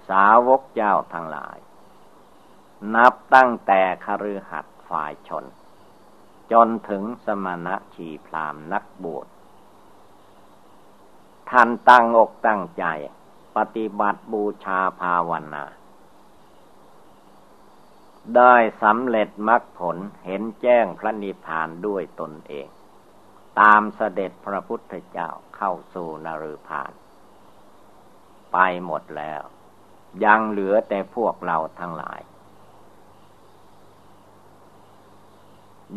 [0.09, 1.57] สาวกเจ้าทั้งหลาย
[2.95, 5.45] นับตั้งแต่คฤหัสถ์ฝ่ายชน
[6.53, 9.27] จนถึงสมณะชีพรามนักบวช
[11.51, 12.85] ท่านตั้งอกตั้งใจ
[13.57, 15.65] ปฏิบัติบูชาภาวนา
[18.37, 22.67] ได้สำเร็จมรรคผลเห็นแจ้งพระนิพพานด้วยตนเอง
[23.61, 26.93] ตามเสด็จพระพุทธเจ้าเข้าสู่นรพาน
[28.53, 29.43] ไปหมดแล้ว
[30.25, 32.21] ยังเหลือแต่พวกเราทั้งหลาย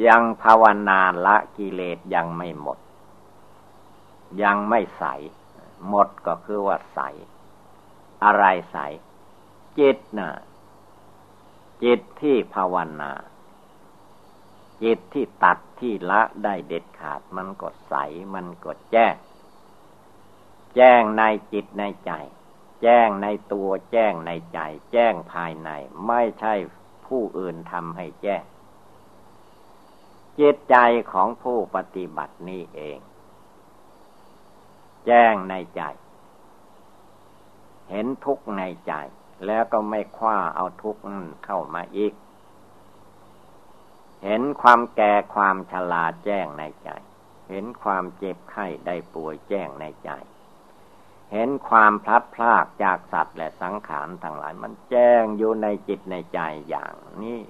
[0.07, 2.79] ยังภาวนาละกิเลสยังไม่หมด
[4.43, 5.03] ยังไม่ใส
[5.87, 6.99] หมดก็คือว่าใส
[8.23, 8.77] อะไรใส
[9.79, 10.31] จิตนะ่ะ
[11.83, 13.11] จิตที่ภาวนา
[14.83, 17.93] จิตที่ตัดที่ละได้เด็ดขาดมันก็ใส
[18.33, 19.15] มันก็แจ้ง
[20.75, 22.11] แจ้งในจิตในใจ
[22.81, 24.59] แจ้งในตัวแจ้งในใจ
[24.91, 25.69] แจ้งภายใน
[26.07, 26.53] ไม่ใช่
[27.05, 28.43] ผู้อื่นทำให้แจ้ง
[30.39, 30.75] จิตใจ
[31.11, 32.99] ของผู้ปฏิบัตินี้เอง
[35.05, 35.81] แจ้งในใจ
[37.89, 38.93] เห็นทุกข์ในใจ
[39.45, 41.01] แล้วก็ไม่คว้าเอาทุกข์
[41.45, 42.13] เข้ามาอีก
[44.23, 46.89] เห็นความแก่ความชราแจ้งในใจ
[47.49, 50.09] เห็นความเจ็บไข้ได้ป่วยแจ้งในใจ
[51.31, 57.41] เห็นความพลัดพรากจากสัตว์และสังขารทั้งหลาย มันแจ้งอยู่ในจิตในใจอย่างนี้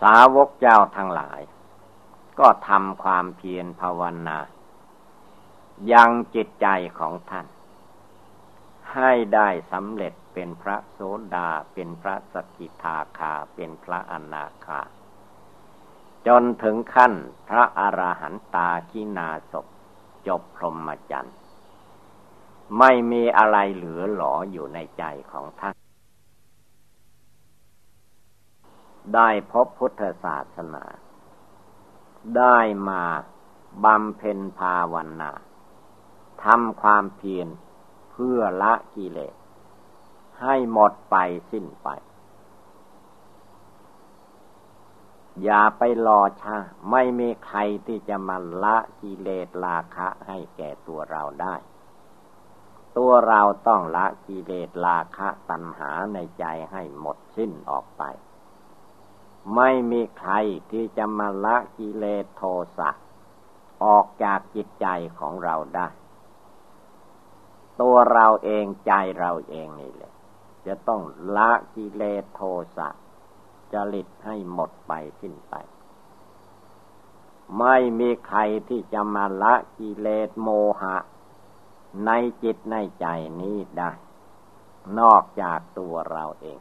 [0.00, 1.40] สาวกเจ้าทั้งหลาย
[2.38, 4.38] ก็ทำความเพียรภาวนา
[5.92, 6.66] ยังจิตใจ
[6.98, 7.46] ของท่าน
[8.92, 11.00] ให้ได้สำเร็จ เป็นพระโส
[11.34, 14.80] ดา เป็นพระสกิทาคา เป็นพระอนาคา
[16.26, 17.14] จนถึงขั้น
[17.48, 19.54] พระอรหันตาคินาศ
[20.26, 21.36] จบพรหมจรรย์
[22.78, 25.74] ไม่มีอะไรเหลือหลออยู่ในใจของท่าน
[29.14, 30.84] ได้พบพุทธศาสนา
[32.38, 33.02] ได้มา
[33.84, 35.32] บำเพ็ญภาวนา
[36.44, 37.48] ทำความเพียร
[38.10, 39.34] เพื่อละกิเลส
[40.42, 41.16] ให้หมดไป
[41.50, 41.88] สิ้นไป
[45.42, 46.56] อย่าไปรอช้า
[46.90, 51.54] ไม่มีใครที่จะมาละกิเลสราคะให้แก่ตัวเราได้
[52.96, 58.02] ตัวเราต้องละกิเลสราคะตัณหาในใจให้หมดสิ้นออกไป
[59.54, 60.32] ไม่มีใคร
[60.70, 62.42] ที่จะมาละกิเลสโท
[62.78, 62.90] สะ
[63.84, 64.86] ออกจากจิตใจ
[65.18, 65.88] ของเราได้
[67.80, 70.12] ตัวเราเองใจเราเองนี่แหละ
[70.66, 71.02] จะต้อง
[71.36, 72.42] ละกิเลสโท
[72.76, 72.88] สะ
[73.72, 75.54] จริตให้หมดไปสิ้นไป
[77.58, 80.48] ไม่มีใครที่จะมาละกิเลสโม
[80.80, 80.96] หะ
[82.06, 82.10] ใน
[82.42, 83.06] จิตในใจ
[83.40, 83.90] นี้ได้
[85.00, 86.60] นอกจากตัวเราเอง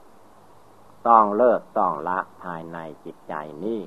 [1.08, 3.82] ต้องเลิกต้องละภายในจิตใจนี้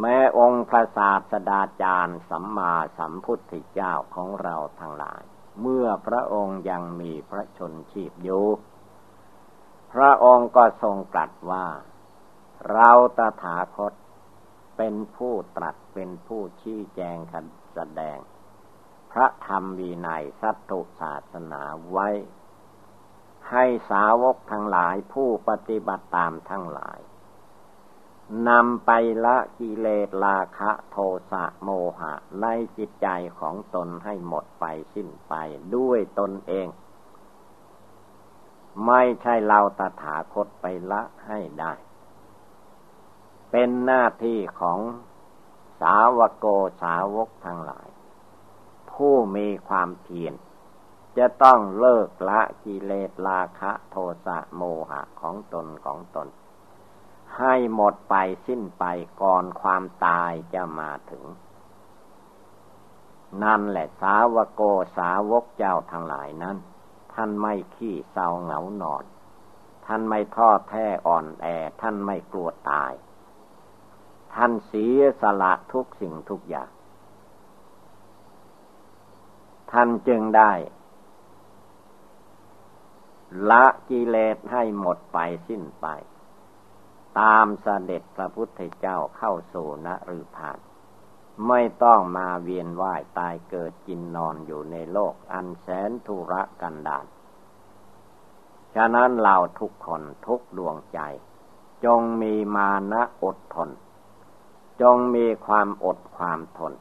[0.00, 5.22] แม้องค์พระศาสดาจารย์สัมมาสัมพุทธเจ้าของเราทั้งหลาย
[5.60, 8.46] เมื่อพระองค์ยังมีพระชนชีพอยู่
[9.92, 11.66] พระองค์ก็ทรงตรัสว่า
[12.72, 13.92] เราตถาคต
[14.76, 17.16] เป็นผู้ตรัสเป็นผู้ชี้แจง
[17.74, 18.18] แสดง
[19.12, 22.08] พระธรรมวีนัยสัตตุศาสนาไว้
[23.50, 26.98] ให้สาวกทั้งหลายผู้ปฏิบัติตามทั้งหลาย
[28.48, 28.90] นำไป
[29.24, 30.96] ละกิเลสราคะโท
[31.30, 34.64] สะโมหะในจิตใจของตนให้หมดไป
[34.94, 35.34] สิ้นไป
[35.74, 36.68] ด้วยตนเอง
[38.86, 41.72] ไม่ใช่เราตถาคตไปละให้ได้
[43.50, 44.80] เป็นหน้าที่ของ
[45.80, 46.46] สาวโก
[46.82, 47.88] สาวกทั้งหลาย
[48.92, 50.34] ผู้มีความเพียร
[51.18, 56.28] จะต้องเลิกละกิเลสราคะโทสะโมหะของตนของตน
[57.38, 58.14] ให้หมดไป
[58.46, 58.84] สิ้นไป
[59.22, 61.24] ก่อนความตายจะมาถึง
[63.42, 64.62] นั่นแหละสาวโก
[64.98, 66.56] สาวกเจ้าทั้งหลายนั้น
[67.14, 69.04] ท่านไม่ขี้เศร้าเหงานอน
[69.86, 71.46] ท่านไม่ท้อแท้อ่อนแอ
[71.80, 72.92] ท่านไม่กลัวตาย
[74.34, 76.70] ท่านเสียสละทุกสิ่งทุกอย่าง
[79.72, 80.52] ท่านจึงได้
[83.50, 85.86] ละกิเลสให้หมดไปสิ้นไป
[87.18, 90.58] ตามเสด็จพระพุทธเจ้าเข้าสู่นฤพาน
[91.48, 97.06] ไม่ต้องมาเวียนว่ายตายเกิดกินนอนอยู่ในโลกอันแสนทุรกันดาร
[98.74, 101.00] ฉะนั้นเราทุกคนทุกดวงใจ
[101.84, 103.70] จงมีมานะอดทน
[104.82, 106.74] จงมีความอดความทน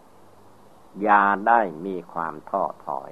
[1.01, 3.11] อย่าได้มีความท้อถอย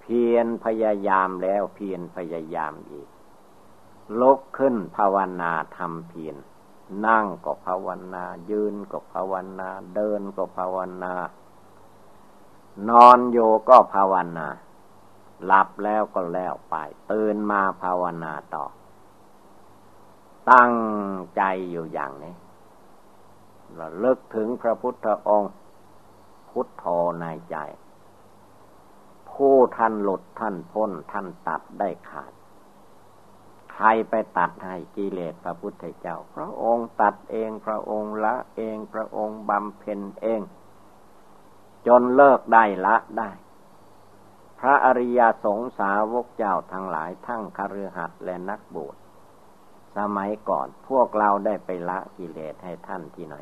[0.00, 3.08] เพียรพยายามแล้วเพียรพยายามอีก
[4.20, 6.36] ลุกขึ้นภาวนาทำเพียร
[7.06, 11.14] นั่งก็ภาวนา ยืนก็ภาวนา เดินก็ภาวนา
[12.88, 13.38] นอนโย
[13.68, 14.46] ก็ภาวนา
[15.44, 16.74] หลับแล้วก็แล้วไป
[17.10, 18.64] ตื่นมาภาวนาต่อ
[20.50, 20.74] ตั้ง
[21.36, 22.34] ใจอยู่อย่างนี้
[23.74, 25.54] เราเลิกถึงพระพุทธองค์
[26.50, 26.84] พุทโธ
[27.20, 27.56] ในใจ
[29.30, 32.32] ผู้ท่านหลุดท่านพ้นท่านตัดได้ขาด
[33.76, 40.40] ใครไปตัดให้กิเลสพระพุทธเจ้า พระองค์ตัดเองพระองค์ละเองพระองค์บำเพ็ญเอง
[41.86, 43.30] จนเลิกได้ละได้
[44.58, 48.96] พระอริยสงสาวกเจ้าทั้งหลายทั้งคฤหัสถ์และนักบวช
[49.96, 53.36] สมัยก่อนพวกเราได้ไปละกิเลสให้ท่านที่ไหน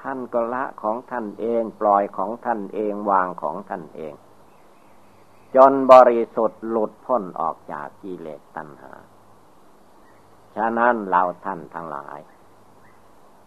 [0.00, 4.14] ท่านก็ละของท่านเองปล่อยของท่านเองวางของท่านเอง
[5.56, 8.92] จนบริสุทธิ์หลุดพ้นออกจากกิเลสตัณหา
[10.58, 12.18] ฉะนั้นเราท่านทั้งหลาย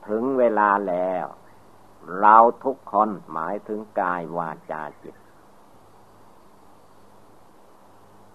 [0.07, 1.25] ถึงเวลาแล้ว
[2.19, 5.15] เราทุกคนหมายถึงกายวาจาจิต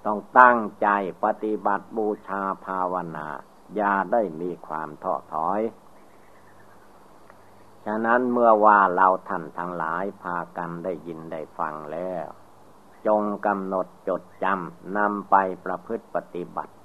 [0.05, 0.89] ต้องตั้งใจ
[1.25, 3.29] ปฏิบัติบูชาภาวนา
[3.77, 5.61] อย่าได้มีความท้อถอย
[7.87, 12.27] ฉะนั้นเมื่อว่าเราท่านทั้งหลายพากันได้ยินได้ฟังแล้ว
[13.07, 16.76] จงกำหนดจดจำนำไปประพฤติปฏิบัติ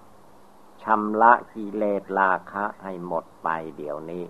[0.84, 4.26] ชำระกิเลสราคะให้หมดไปเดี๋ยวนี้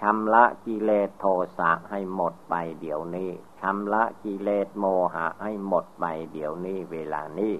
[0.00, 1.26] ชำระกิเลสโท
[1.58, 3.30] สะให้หมดไปเดี๋ยวนี้
[3.60, 4.84] ชำระกิเลสโม
[5.14, 7.54] หะให้หมดไปเดี๋ยวนี้เวลานี้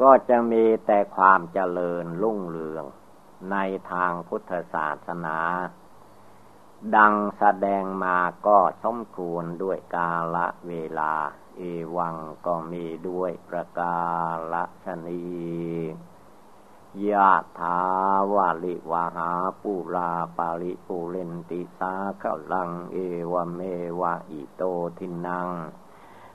[0.00, 2.84] ก็จะมีแต่ความเจริญรุ่งเรือง
[3.50, 3.56] ใน
[3.92, 5.38] ทางพุทธศาสนา
[6.96, 11.12] ดังแสดงมาก็สมควรด้วยกาละเวลา
[11.56, 11.62] เอ
[11.96, 12.16] วัง
[12.46, 13.98] ก็มีด้วยประกา
[14.52, 15.22] ละชนี
[17.10, 17.78] ยะถา
[18.34, 19.30] วาลิวาหา
[19.62, 21.92] ปูราปะริปูเรนติสา
[22.22, 22.96] คะรังเอ
[23.32, 23.60] วะเม
[24.00, 24.62] วะอิโต
[24.98, 25.48] ทินนัง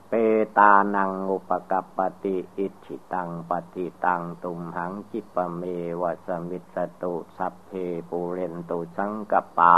[0.10, 0.14] เป
[0.57, 5.64] ตานังอุปะกัปปะติอิจฉิตังปัตถิตังตุมหังขิปปะเม
[6.01, 7.72] วะสะมิชฌะตุสัพเพ
[8.10, 9.76] ปูเรนตุสังกัปปา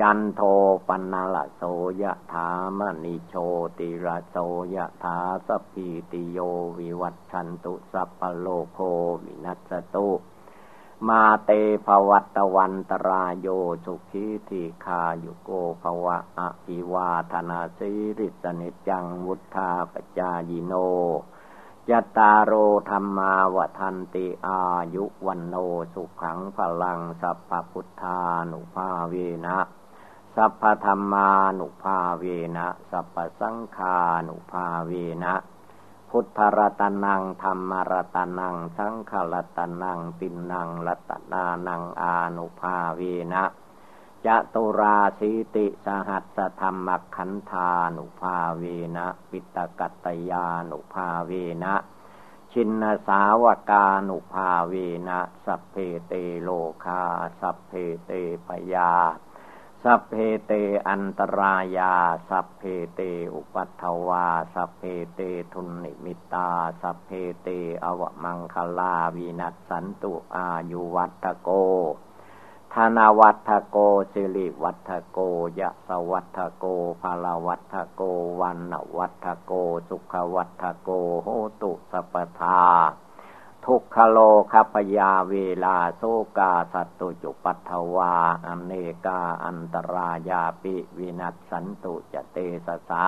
[0.00, 0.42] จันโท
[0.88, 1.62] ปัณณะระโส
[2.02, 3.34] ยะถามะณิโช
[3.78, 4.36] ติระโส
[4.74, 6.38] ยะถาสัพพีติโย
[6.78, 8.78] วิวัชชันตุสัพพะโรโค
[9.22, 10.08] วินัสตุ
[11.08, 11.50] มาเต
[11.86, 13.48] ภวัตวันตรายโย
[13.84, 15.50] สุขีทีคายุโก
[15.82, 20.74] ภวะอภิวาธนาสิริสนิจังวุธาปจายโน
[21.90, 22.52] ยตาโร
[22.90, 24.60] ธรรมาวทันติอา
[24.94, 25.54] ยุวันโน
[25.94, 28.18] สุขังพลังสัพพุทธา
[28.50, 29.14] นุภาเว
[29.46, 29.58] นะ
[30.36, 31.28] สัพพธรรมา
[31.58, 32.24] นุภาเว
[32.56, 33.96] นะ สัพพสังฆา
[34.28, 34.92] นุภาเว
[35.24, 35.34] นะ
[36.10, 43.00] พุทธรัตนังธรรมรัตนัง สังฆรัตนังปินนังรัตนานังอานุภาเว
[43.32, 43.44] นะ
[44.26, 48.64] จตุราสีติสหัสธรรมขันธานุภาเว
[48.96, 51.32] นะปิตกัตยานุภาเว
[51.64, 51.74] นะ
[52.52, 54.74] ชินสาวกานุภาเว
[55.08, 55.76] นะ สัพเพ
[56.06, 56.12] เต
[56.42, 56.48] โล
[56.84, 57.02] คา
[57.40, 57.72] สัพเพ
[58.04, 58.10] เต
[58.46, 58.92] ปยา
[59.88, 60.14] สัพเพ
[60.46, 60.52] เต
[60.88, 61.94] อันตรายา
[62.28, 62.62] สัพเพ
[62.94, 63.00] เต
[63.34, 64.82] อุปัททวา สัพเพ
[65.14, 65.20] เต
[65.52, 66.50] ทุนนิมิตตา
[66.82, 67.10] สัพเพ
[67.42, 67.48] เต
[67.84, 71.50] อวมังคลาวินัสสันตุอายุวัฑฒโก
[72.74, 73.76] ธนวัฑฒโก
[74.12, 75.18] สิริวัฑฒโก
[75.60, 76.64] ยสวัฑฒโก
[77.00, 78.02] พลวัฑฒโก
[78.40, 79.52] วัณณวัฑฒโก
[79.88, 80.90] สุขวัฑฒโก
[81.24, 81.28] โห
[81.62, 82.60] ตุสัพพทา
[83.66, 84.18] ทุกขโร
[84.52, 85.34] คภยาเว
[85.64, 86.02] ลาโซ
[86.38, 88.14] กาสัตตุจุปัทวา
[88.46, 88.72] อเน
[89.06, 92.36] กาอันตรายาปิวินัสสันตุจเต
[92.66, 93.06] สสา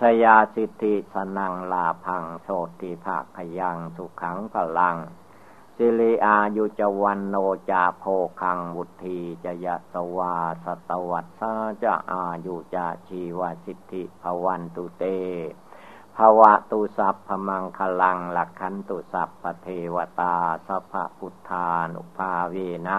[0.00, 2.48] สยาสิทธิสนังลาพังโส
[2.80, 4.96] ติภาคยังสุขังพลัง
[5.76, 7.36] สิริอายุจวันโน
[7.70, 8.04] จาโพ
[8.40, 11.52] คังวุธีจยะสวาสตวัตสา
[11.82, 15.04] จะอายุจาชีวสิทธิภวันตุเต
[16.18, 20.34] ภาวะตุสัพพมังคลังหลักขันตุสัพพเทวตา
[20.66, 22.56] สัพพพุทธานุภาเว
[22.86, 22.98] นะ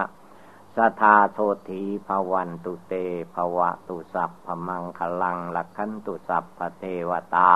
[0.76, 1.38] สทาโท
[1.68, 2.94] ธีภวันตุเต
[3.34, 7.52] ภวะตุสัพพมังคลังหลักขันตุสัพพเทวตา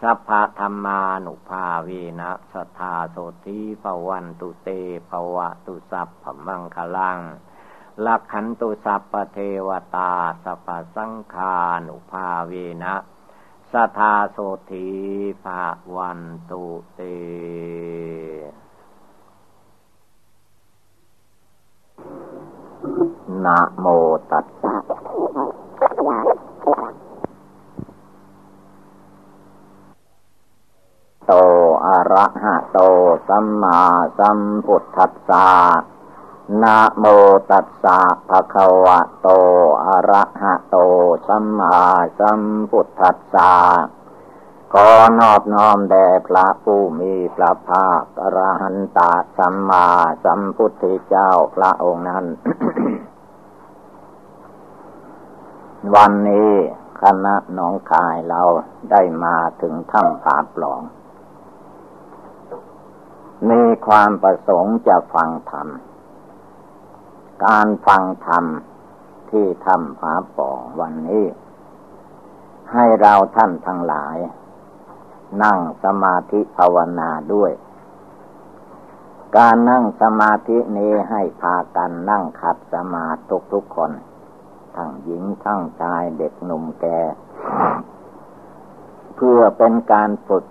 [0.00, 1.90] สัพพธรรมานุภาเว
[2.20, 4.68] นะสทาโสธีภวันตุเต
[5.10, 7.18] ภวะตุสัพพมังคลัง
[8.06, 9.38] ลักขันตุสัพพเท
[9.68, 10.12] วตา
[10.44, 11.54] สัพพสังฆา
[11.86, 12.54] นุภาเว
[12.84, 12.94] นะ
[13.72, 14.38] สทาโส
[14.70, 14.86] ธี
[15.44, 15.62] ภา
[15.96, 16.64] วันตุ
[16.94, 17.00] เต
[23.44, 23.86] นะโม
[24.30, 24.74] ตัสสะ
[31.26, 31.32] โต
[31.86, 32.78] อะระหะโต
[33.28, 33.80] สัมมา
[34.18, 35.48] สัมพุทธัสสะ
[36.62, 37.04] นะโม
[37.50, 39.28] ตัสสะภะคะวะโต
[39.84, 40.76] อะระหะโต
[41.26, 41.78] สัมมา
[42.18, 42.40] สัม
[42.70, 43.54] พุทธัสสะ
[44.72, 44.88] ขอ
[45.20, 48.98] นอบน้อมแด่พระผู้มีพระภาคอรหันต
[49.36, 49.88] สัมมา
[50.24, 52.26] สัมพุทธเจ้าพระองค์นั้น
[55.94, 56.52] วันนี้
[57.02, 58.42] คณะน้องคายเรา
[58.90, 60.80] ได้มาถึงถ้ำผาปล่อง
[63.50, 65.68] มีความประสงค์จะฟังธรรม
[67.44, 68.44] การฟังธรรม
[69.30, 71.24] ที่ทำผาป่องวันนี้
[72.72, 74.16] ให้เราท่านทั้งหลาย
[75.42, 77.52] นั่งสมาธิภาวนาด้วย
[79.36, 83.92] การนั่งสมาธินี้ให้พากันนั่งขัดสมาธิทุกคน
[84.76, 87.00] ทั้งหญิงทั้งชายเด็กหนุ่มแก่
[89.14, 90.44] เพื่อเป็นการฝึก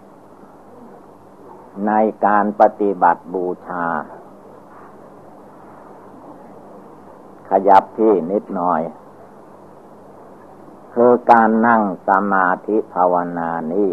[1.88, 1.92] ใน
[2.26, 3.86] การปฏิบัติบูชา
[7.50, 8.82] ขยับที่นิดหน่อย
[10.94, 13.92] คือการนั่งสมาธิภาวนานี้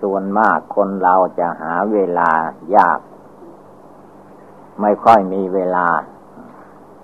[0.00, 2.30] ส่วนมากคนเราจะหาเวลา
[2.76, 3.00] ยาก
[4.80, 5.86] ไม่ค่อยมีเวลา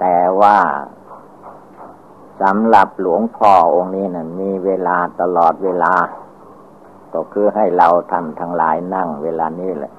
[0.01, 0.59] แต่ว่า
[2.43, 5.95] สำหรับหลวงพ่อองค์นี้นะ่ะมีเวลาตลอดเวลา
[7.15, 9.93] ก็คือให้เราท่านทั้งหลายนั่งเวลานี้แหละ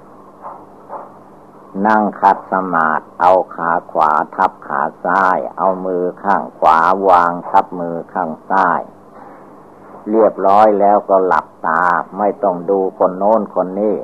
[1.87, 8.81] นั่งคัดสมาธิเอาขาขวาทับขาซ้าย เอามือข้างขวาวางทับมือข้างซ้าย
[10.09, 11.83] เรียบร้อยแล้วก็หลับตา
[12.17, 13.95] ไม่ต้องดูคนโน้นคนนี้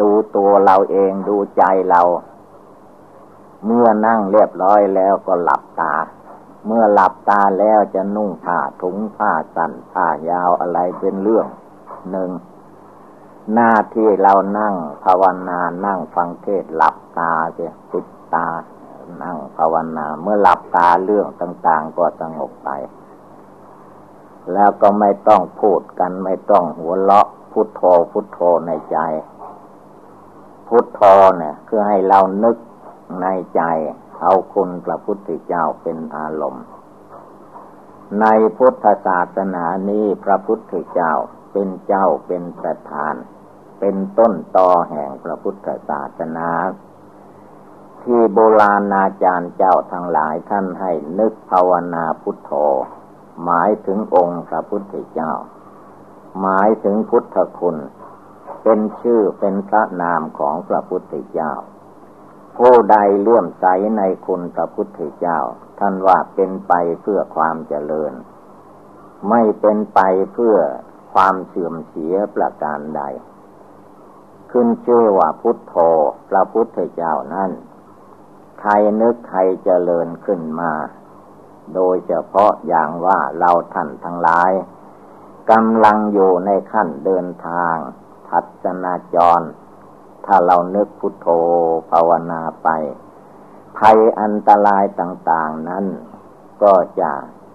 [0.00, 2.02] ดูตัวเราเองดูใจเรา
[3.64, 5.94] เมื่อนั่งเรียบร้อยแล้วก็หลับตา
[6.66, 11.46] เมื่อหลับตาแล้วจะนุ่งผ้าถุงผ้าสั้นผ้ายาวอะไรเป็นเรื่อง
[12.10, 12.30] หนึ่ง
[13.52, 14.74] หน้าที่เรานั่ง
[15.04, 18.46] ภาวนานั่งฟังเทศหลับตาเสียปิดตา
[19.22, 22.70] นั่งภาวนาเมื่อหลับตาเรื่องต่าง ๆ ก็สงบไป
[24.52, 27.82] แล้วก็ไม่ต้องพูดกันไม่ต้องหัวเราะพุทโธ
[28.12, 28.98] พุทโธในใจ
[30.68, 31.00] พุทโธ
[31.38, 32.56] เนี่ยคือให้เรานึก
[33.22, 33.26] ใน
[33.56, 33.62] ใจ
[34.20, 36.64] เอาคุณพระพุทธเจ้าเป็นอารมณ์
[38.20, 38.26] ใน
[38.56, 41.12] พุทธศาสนานี้พระพุทธเจ้า
[41.52, 43.14] เป็นเจ้าเป็นประธาน
[43.80, 46.48] เป็นต้นตอแห่งพระพุทธศาสนา
[48.02, 52.52] ที่โบราณอาจารย์เจ้าทั้งหลายท่านให้นึกภาวนาพุทโธ
[53.44, 55.32] หมายถึงองค์พระพุทธเจ้า
[56.40, 57.76] หมายถึงพุทธคุณ
[58.62, 61.52] เป็นชื่อเป็นพระนามของพระพุทธเจ้า
[62.56, 63.66] ผู้ใดเลื่อมใส
[63.96, 65.38] ในคุณพระพุทธเจ้า
[65.80, 66.72] ท่านว่าเป็นไป
[67.02, 68.12] เพื่อความเจริญ
[69.28, 70.00] ไม่เป็นไป
[70.32, 70.56] เพื่อ
[71.14, 73.02] ความเสื่อมเสียประการใด
[74.50, 75.74] ขึ้นชื่อว่าพุทโธ
[76.28, 77.50] พระพุทธเจ้านั้น
[78.60, 80.72] ใครนึกใครเจริญขึ้นมา
[81.74, 84.50] โดยเฉพาะอย่างว่าเราท่านทั้งหลาย
[85.50, 87.76] กำลังอยู่ในขั้นเดินทาง
[88.28, 89.40] ทัศนาจร
[90.26, 91.28] ถ้าเรานึกพุทโธ
[91.90, 92.68] ภาวนาไป
[93.78, 95.84] ภัยอันตรายต่างๆนั้น
[96.62, 97.12] ก็จะ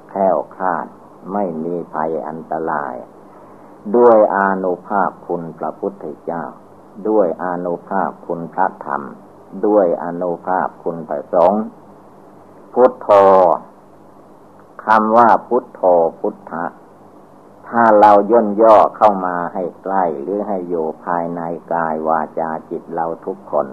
[0.09, 0.87] แคล้วคลาด
[1.33, 2.95] ไม่มีภัยอันตราย
[3.95, 6.43] ด้วยอานุภาพคุณพระพุทธเจ้า
[7.09, 9.01] ด้วยอานุภาพคุณพระธรรม
[9.65, 11.63] ด้วยอานุภาพคุณพระสงฆ์
[12.73, 13.09] พุทโธ
[14.85, 15.81] คำว่าพุทโธ
[16.19, 16.65] พุทธะ
[17.67, 21.41] ถ้าเราย่นย่อเข้ามาให้ใกล้หรือให้อยู่ภายใน
[21.73, 23.67] กายวาจาจิตเราทุกคน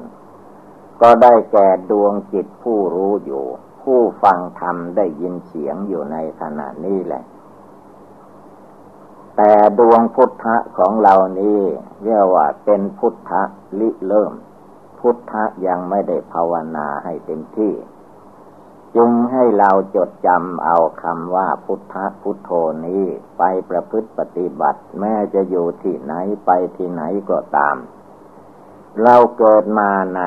[1.01, 3.45] ก็ได้แก่ดวงจิตผู้รู้อยู่
[3.83, 7.23] ผู้ฟังธรรมได้ยินเสียงอยู่ในขณะนี้แหละ
[9.37, 11.61] แต่ดวงพุทธะของเรานี้
[12.03, 13.43] เรียกว่าเป็นพุทธะ
[13.79, 14.33] ลิเริ่ม
[15.01, 17.75] พุทธะยังไม่ได้ภาวนาให้เต็มที่
[18.97, 22.51] จึงให้เราจดจำเอาคำว่าพุทธะพุทโธ
[22.87, 23.05] นี้
[23.39, 26.13] ไปประพฤติปฏิบัติ แม้จะอยู่ที่ไหน
[26.47, 27.77] ไปที่ไหนก็ตาม
[29.03, 30.23] เราเกิดมาใน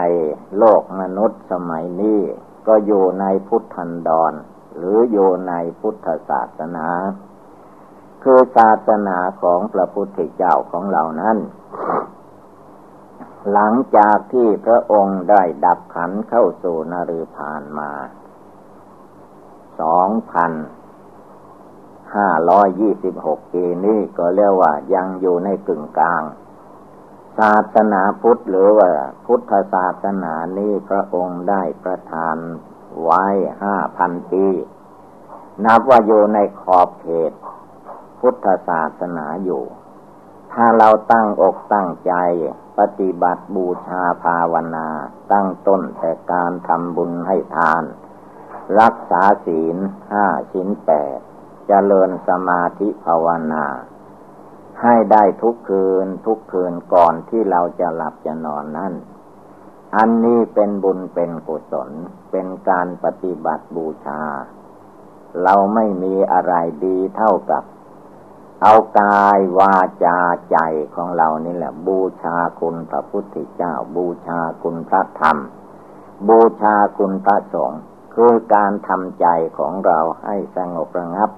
[0.57, 2.21] โลกมนุษย์สมัยนี้
[2.67, 4.33] ก็อยู่ในพุทธันดร
[4.77, 6.87] หรืออยู่ในพุทธศาสนา
[8.27, 11.37] คือศาสนาของพระพุทธเจ้าของเรานั้น
[13.51, 17.91] หลังจากที่พระองค์ได้ดับขันเข้าสู่นริพานมา
[19.79, 20.51] สองพัน
[22.15, 26.23] ห้าร้อยยี่สิบหกปีนี้ก็เรียกว่ายังอยู่ในกึ่งกลาง
[27.39, 28.89] ศาสนาพุทธหรือว่า
[29.25, 32.37] พุทธศาสนานี้พระองค์ได้ประทาน
[33.01, 33.25] ไว้
[33.63, 34.45] ห้าพันปี
[35.65, 37.33] นับว่าอยู่ในขอบเขต
[38.27, 39.63] พุทธศาสนาอยู่
[40.53, 42.13] ถ้าเราตั้งอกตั้งใจ
[42.79, 44.87] ปฏิบัติบูชาภาวนา
[45.31, 47.83] ตั้งต้นแต่การทำบุญให้ทาน
[48.79, 49.77] รักษาศีล
[50.11, 51.21] ห้าชิ้นแปดจ
[51.67, 53.65] เจริญสมาธิภาวนา
[54.81, 58.93] ให้ได้ทุกคืนทุกคืนก่อนที่เราจะหลับจะนอนนั่น
[59.95, 61.89] อันนี้เป็นบุญเป็นกุศล
[62.31, 64.21] เป็นการปฏิบัติบูชา
[65.43, 66.53] เราไม่มีอะไร
[66.85, 67.63] ดีเท่ากับ
[68.67, 70.19] เอากายวาจา
[70.51, 70.57] ใจ
[70.95, 75.37] ของเรานี่แหละ บูชาคุณพระพุทธเจ้า บูชาคุณพระธรรม
[76.29, 77.81] บูชาคุณพระสงฆ์
[78.15, 81.29] คือการทำใจของเราให้สงบระงับ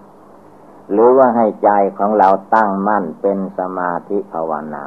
[0.91, 4.85] หรือว่าให้ใจของเราตั้งมั่นเป็นสมาธิภาวนา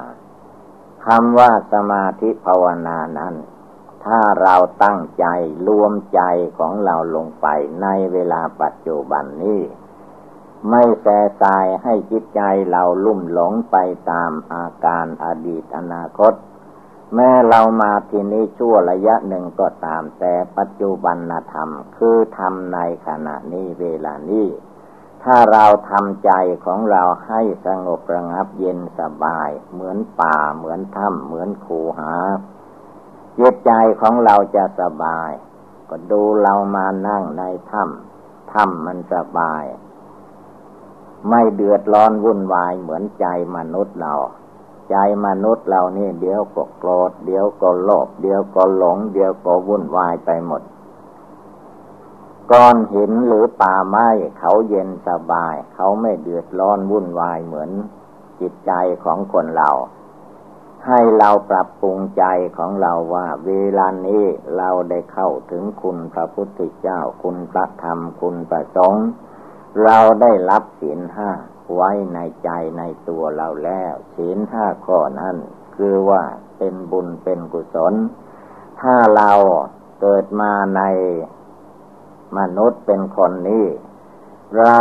[1.07, 3.35] คำว่าสมาธิภาวนานั้น
[4.05, 5.27] ถ้าเราตั้งใจ
[5.69, 6.21] รวมใจ
[6.59, 7.47] ของเราลงไป
[7.83, 9.61] ในเวลาปัจจุบันนี้
[10.69, 11.07] ไม่แส
[11.43, 12.41] สายให้จิตใจ
[12.71, 13.77] เราลุ่มหลงไป
[14.11, 16.33] ตามอาการอดีตอนาคต
[17.15, 21.17] แม้เรามาที่นี้ชั่วระยะหนึ่งก็ตาม แต่ปัจจุบัน
[21.53, 24.49] ธรรม คือทำในขณะนี้เวลานี้
[25.23, 26.33] ถ้าเราทำใจ
[26.65, 32.15] ของเราให้สงบระงับเย็นสบาย เหมือนป่าเหมือนถ้ำเหมือนคูหา
[33.39, 35.31] จิตใจของเราจะสบาย
[35.91, 39.65] ก็ดูเรามานั่งในถ้ำถ้ำมันสบาย
[41.29, 44.15] ไม่เดือดร้อนวุ่นวายเหมือนใจมนุษย์เรา
[44.91, 44.97] ใจ
[45.27, 50.63] มนุษย์เรานี่เดี๋ยวก็โกรธเดี๋ยวก็โลภเดี๋ยวก็หลง เดี๋ยวก็วุ่นวายไปหมด
[52.51, 54.09] ก้อนหินหรือป่าไม้
[54.39, 57.71] เขาเย็นสบาย เขาไม่เดือดร้อนวุ่นวายเหมือน
[58.41, 58.73] จิตใจ
[59.05, 59.71] ของคนเรา
[60.87, 62.25] ให้เราปรับปรุงใจ
[62.57, 64.25] ของเราว่า เวลานี้
[64.57, 69.07] เราได้เข้าถึงคุณพระพุทธเจ้าคุณพระธรรมคุณพระสงฆ์
[69.85, 71.31] เราได้รับศีลห้า
[71.75, 75.37] ไว้ในใจในตัวเราแล้วศีลห้าข้อนั้น
[75.77, 76.23] คือว่า
[76.59, 77.95] เป็นบุญเป็นกุศล
[78.81, 79.33] ถ้าเรา
[80.01, 80.83] เกิดมาใน
[82.39, 83.67] มนุษย์เป็นคนนี้
[84.59, 84.77] เรา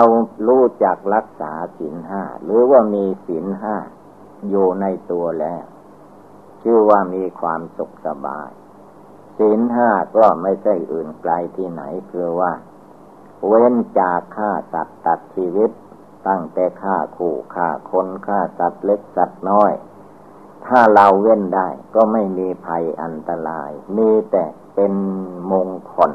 [0.48, 3.76] รู้จักรักษาศีลห้าหรือว่ามีศีลห้า
[4.50, 5.66] อยู่ในตัวแล้ว
[6.62, 8.50] ชื่อว่ามีความสุขสบาย
[9.38, 11.82] ศีลห้าก็ไม่ใช่อื่นไกลที่ไหน
[12.12, 12.52] คือว่า
[13.48, 15.72] เว้นจากฆ่าสัตว์ตัดชีวิต
[16.28, 19.72] ตั้งแต่ฆ่าขู่ฆ่าคนฆ่าสัตว์เล็กสัตว์น้อย
[20.66, 24.94] ถ้าเราเว้นได้ก็ไม่มีภัยอันตราย มีแต่เป็น
[25.52, 26.12] มงคล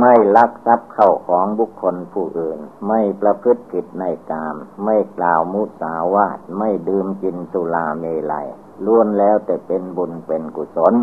[0.00, 8.46] ไม่ลักทรัพย์เข้าของบุคคลผู้อื่น ไม่ประพฤติผิดในกาม ไม่กล่าวมุสาวาทไม่ดื่มกินสุราเมลัย
[8.84, 10.94] ล้วนแล้วแต่เป็นบุญเป็นกุศล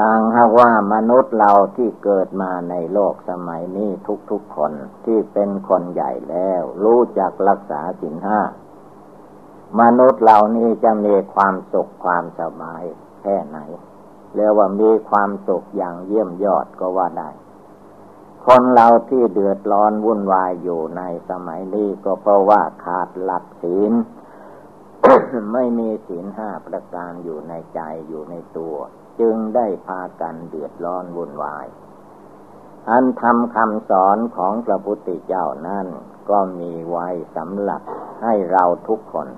[0.00, 3.90] ต่างหากว่ามนุษย์เราที่เกิดมาในโลกสมัยนี้
[4.30, 4.72] ทุกๆคน
[5.04, 8.40] ที่เป็นคนใหญ่แล้ว รู้จักรักษาสินห้า
[9.80, 12.82] มนุษย์เหล่านี้จะมีความสุขความสบาย
[13.22, 13.58] แค่ไหน
[14.34, 17.30] เรียกว่ามีความสุขอย่างเยี่ยมยอดก็ว่าได้
[18.46, 23.92] คนเราที่เดือดร้อนวุ่นวายอยู่ในสมัยนี้ก็เพราะว่าขาดหลักศีล
[25.52, 28.76] ไม่มีศีลห้าประการอยู่ในใจอยู่ในตัว
[29.20, 31.66] จึงได้พากันเดือดร้อนวุ่นวาย
[32.88, 35.86] อันทำคำสอนของพระพุทธเจ้านั่น
[36.30, 37.82] ก็มีไว้สำหรับ
[38.22, 39.28] ให้เราทุกคน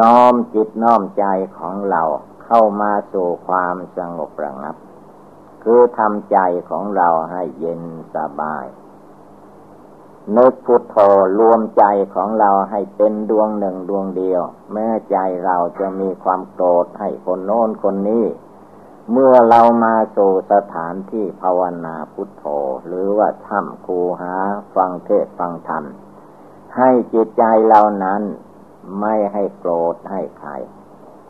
[0.00, 1.24] น้อมจิตน้อมใจ
[1.58, 2.02] ของเรา
[2.44, 4.76] เข้ามาสู่ความสงบระงับ
[5.62, 6.38] คือทำใจ
[6.70, 7.82] ของเราให้เย็น
[8.14, 8.66] สบาย
[10.36, 10.96] นึกพุทโธ
[11.38, 11.84] รวมใจ
[12.14, 14.42] ของเราให้เป็นดวงหนึ่งดวงเดียว
[14.72, 18.24] แม้ใจเราจะมีความโกรธให้คนโน้นคนนี้
[19.10, 22.44] เมื่อเรามาสู่สถานที่ภาวนาพุทโธ
[22.86, 24.34] หรือว่าถ้ำคูหา
[24.74, 25.84] ฟังเทศฟังธรรม
[26.76, 28.22] ให้จิตใจเรานั้น
[29.00, 30.50] ไม่ให้โกรธให้ใคร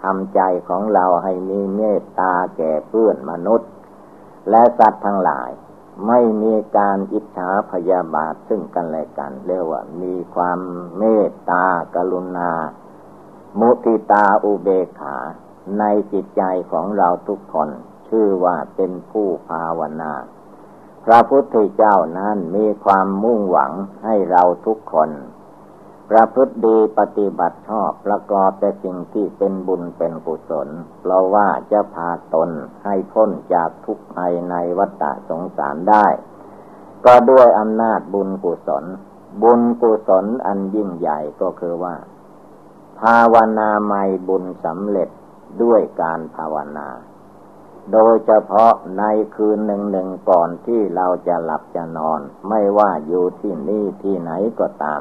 [0.03, 3.71] ทำใจของเราให้มีเมตตาแก่เพื่อนมนุษย์
[4.51, 5.51] และสัตว์ทั้งหลาย
[6.07, 10.61] ไม่มีการอิจฉาพยาบาทซึ่งกันและกัน เรียกว่ามีความ
[10.99, 11.65] เมตตา
[11.95, 12.51] กรุณา
[13.61, 15.17] มุติตาอุเบกขา
[15.79, 16.43] ในจิตใจ
[16.73, 17.69] ของเราทุกคน
[18.09, 20.13] ชื่อว่าเป็นผู้ภาวนา
[21.05, 23.73] พระพุทธเจ้านั้นมีความมุ่งหวัง
[24.05, 25.11] ให้เราทุกคน
[26.11, 30.69] ประพฤติดีปฏิบัติชอบประกอบแต่สิ่งที่เป็นบุญเป็นกุศล
[31.01, 32.51] เพราะว่าจะพาตน
[32.85, 36.07] ให้พ้นจากทุกข์ภัยในวัฏสงสารได้
[37.07, 38.85] ก็ด้วยอำนาจบุญกุศล
[39.43, 41.95] บุญกุศลอันยิ่งใหญ่ก็คือว่า
[43.01, 45.09] ภาวนาไม่บุญสำเร็จ
[45.63, 46.89] ด้วยการภาวนา
[47.93, 54.31] โดยเฉพาะในคืนหนึ่งหนึ่งก่อนที่เราจะหลับจะนอน ไม่ว่าอยู่ที่นี่ที่ไหน
[54.61, 55.01] ก็ตาม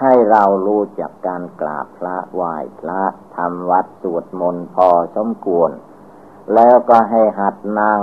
[0.00, 3.02] ให้เรารู้จักการกราบพระไหว้พระ
[3.36, 5.70] ทำวัดสวดมนต์พอสมควร
[6.54, 8.02] แล้วก็ให้หัดนั่ง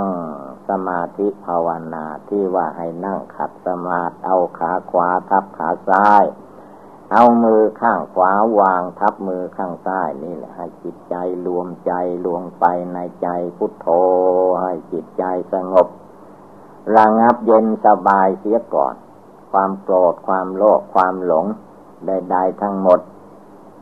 [0.68, 6.24] สมาธิภาวนาที่ว่าให้นั่งขัดสมาธิเอาขาขวาทับขาซ้าย
[7.12, 11.14] เอามือข้างขวาวางทับมือข้างซ้ายนี่แหละให้จิตใจ
[11.46, 11.92] รวมใจ
[12.26, 13.88] รวมไปในใจพุทโธ
[14.62, 15.86] ให้จิตใจสงบ
[16.96, 18.94] ระงับเย็นสบายเสียก่อน
[19.52, 21.46] ความโกรธความโลภความหลง
[22.06, 23.00] ใดๆทั้งหมด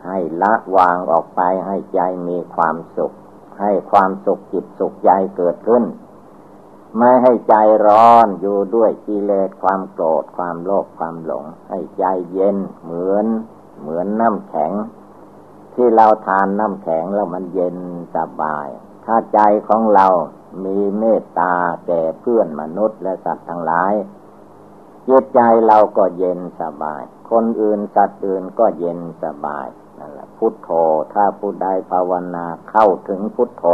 [0.07, 3.13] ให้ละวางออกไปให้ใจมีความสุข
[3.61, 5.85] ให้ความสุขจิตสุขใจเกิดขึ้น
[6.97, 7.55] ไม่ให้ใจ
[7.87, 13.27] ร้อนอยู่ด้วยกิเลสความโกรธความโลภความหลง ให้ใจเย็นเหมือน
[13.81, 14.73] เหมือนน้ำแข็ง
[15.75, 17.77] ที่เราทานน้ำแข็งแล้วมันเย็น
[18.17, 18.69] สบาย
[19.05, 20.07] ถ้าใจของเรา
[20.65, 21.55] มีเมตตา
[21.87, 23.95] แก่เพื่อนมนุษย์และสัตว์ทั้งหลาย
[25.09, 29.67] จิตใจเราก็เย็นสบาย คนอื่นสัตว์อื่นก็เย็นสบาย
[29.99, 30.71] นั่นแหละพุทโธ
[31.13, 33.65] ถ้าผู้ใดภาวนาเข้าถึงพุทโธ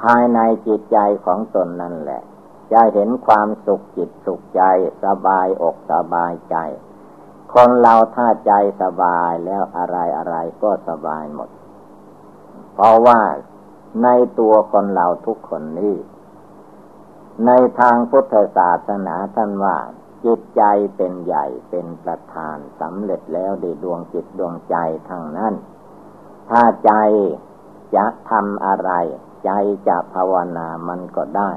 [0.00, 2.22] ภายในจิตใจของตนนั่นแหละ
[2.72, 4.62] จะเห็นความสุขจิตสุขใจ
[5.04, 6.56] สบายอกสบายใจ
[7.52, 11.50] คนเราถ้าใจสบายแล้วอะไรอะไรก็สบายหมด
[12.74, 13.20] เพราะว่า
[14.02, 15.94] ในตัวคนเราทุกคนนี้
[17.46, 19.76] ในทางพุทธศาสนาท่านว่า
[20.24, 20.62] จิตใจ
[20.96, 24.76] เป็นใหญ่เป็นประธานสำเร็จแล้วดดวงจิตดวงใจ
[25.08, 25.54] ทั้งนั้น
[26.50, 26.92] ถ้าใจ
[27.94, 28.92] จะทำอะไร
[29.44, 29.50] ใจ
[29.88, 31.52] จะภาวนามันก็ได้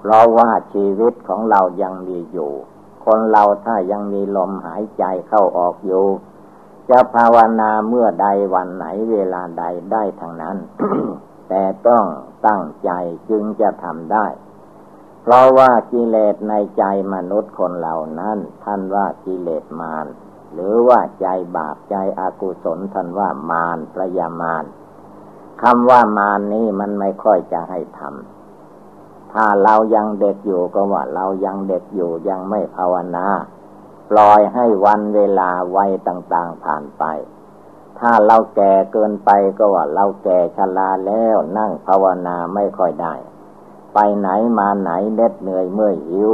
[0.00, 2.52] เพราะว่าชีวิตของเรายังมีอยู่
[3.04, 6.06] คนเราถ้ายังมีลมหายใจเข้าออกอยู่
[6.90, 10.56] จะภาวนาเมื่อใดวันไหนเวลาใดได้ทั้งนั้น
[11.48, 12.04] แต่ต้อง
[12.46, 12.90] ตั้งใจ
[13.30, 14.26] จึงจะทำได้
[15.22, 16.84] เพราะว่ากิเลสในใจ
[17.14, 20.06] มนุษย์คนเหล่านั้น ท่านว่ากิเลสมาร
[20.52, 21.26] หรือว่าใจ
[21.56, 24.64] บาปใจอากุศลท่านว่ามารประยามาร
[25.62, 33.26] คำว่ามานี้มันไม่ค่อยจะให้ทำถ้าเรายังเด็กอยู่ก็ว่าเรายังเด็กอยู่ยังไม่ภาวนา
[34.10, 37.04] ปล่อยให้วันเวลาวัยต่างๆผ่านไป
[37.98, 43.14] ถ้าเราแก่เกินไปก็ว่าเราแก่ชราแล้วนั่งภาวนาไม่ค่อยได้
[43.94, 44.28] ไปไหน
[44.58, 46.32] มาไหนเน็ดเหนื่อยเมื่อยหิว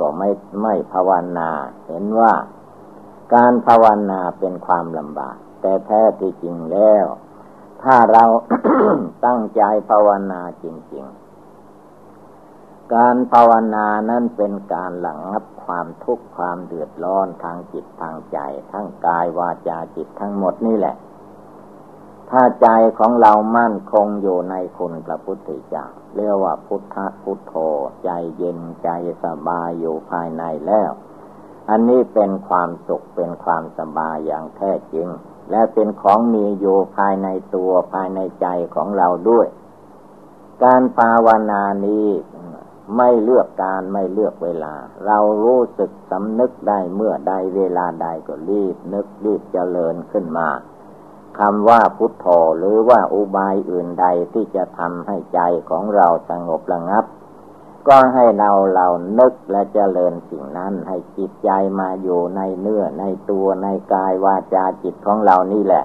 [0.00, 0.30] ก็ไม่
[0.62, 1.50] ไม่ภาวนา
[1.86, 2.32] เห็นว่า
[3.34, 7.04] การภาวนาเป็นความลำบาก แต่แท้ที่จริงแล้ว
[7.84, 8.24] ถ้าเรา
[9.26, 11.04] ตั้งใจภาวนาจริง
[11.98, 18.38] ๆ การภาวนานั้นเป็นการหลังงับความทุกข์ความเดือดร้อนทางจิตทางใจ
[18.72, 20.96] ทั้งกายวาจาจิตทั้งหมดนี่แหละ
[22.30, 22.68] ถ้าใจ
[22.98, 27.54] ของเรามั่นคงอยู่ในคุณพระพุทธเจ้าเรียกว่าพุทธพุทโธ
[28.04, 28.88] ใจเย็นใจ
[29.24, 30.90] สบายอยู่ภายในแล้ว
[31.70, 35.08] อันนี้เป็นความสุขเป็นความสบายอย่างแท้จริง
[35.52, 39.46] และเป็นของมีอยู่ภายในตัวภายในใจของเราด้วย
[40.64, 42.08] การภาวนานี้
[42.96, 44.74] ไม่เลือกการไม่เลือกเวลา
[45.06, 50.48] เรารู้สึกสำนึกได้เมื่อใดเวลาใดก็รีบนึกรีบเจริญขึ้นมา
[51.38, 52.26] คำว่าพุทโธ
[52.58, 55.40] หรือว่าอุบายอื่นใดที่จะทำให้ใจ
[55.70, 57.04] ของเราสงบระงับ
[57.88, 58.86] ก็ให้เราเรา
[59.18, 65.84] นึกและเจริญสิ่งนั้น ให้จิตใจมาอยู่ในเนื้อในตัวในกายวาจาจิตของเรานี่แหละ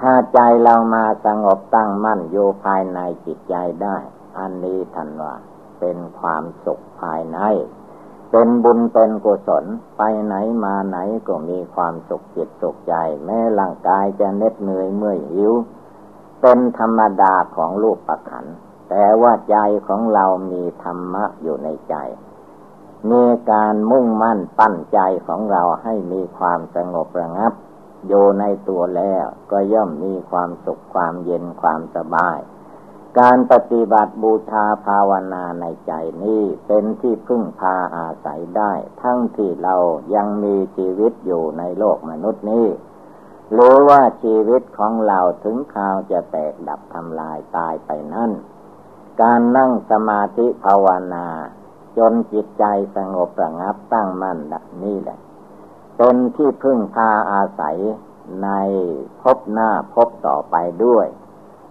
[0.00, 3.96] ถ้าใจเรามาสงบตั้งมั่นอยู่ภายในจิตใจได้
[4.38, 5.34] อันนี้ทันว่า
[5.80, 7.38] เป็นความสุขภายใน
[8.30, 9.64] เป็นบุญเป็นกุศล
[9.96, 10.34] ไปไหน
[10.64, 12.94] มาไหนก็มีความสุขจิตสุขใจ
[13.24, 15.52] แม้ร่างกายจะเน็ดเหนื่อยเมื่อยหิว
[16.40, 18.46] เป็นธรรมดาของรูปประขัน
[18.90, 19.56] แต่ว่าใจ
[19.88, 21.96] ของเรามีธรรมะอยู่ในใจ
[23.10, 27.52] มีการมุ่งมั่นปั้นใจของเราให้มีความสงบระงับ
[28.06, 32.38] อยู่ในตัวแล้วก็ย่อมมีความสุขความเย็นความสบาย
[33.18, 38.72] การปฏิบัติบูชาภาวนาในใจนี้เป็นที่พึ่งพาอาศัยได้
[39.02, 39.76] ทั้งที่เรา
[40.14, 42.66] ยังมีชีวิตอยู่ในโลกมนุษย์นี้
[43.56, 48.30] รือว่าชีวิตของเราถึงข่าวจะแตกดับทำลายตายไปนั่น
[49.22, 51.26] การนั่งสมาธิภาวนา
[51.98, 52.64] จนจิตใจ
[52.96, 54.38] สงบระงับตั้งมั่น
[54.84, 55.18] นี่แหละ
[55.96, 57.78] เป็นที่พึ่งพาอาศัย
[58.42, 58.48] ใน
[59.22, 61.06] พบหน้าพบต่อไปด้วย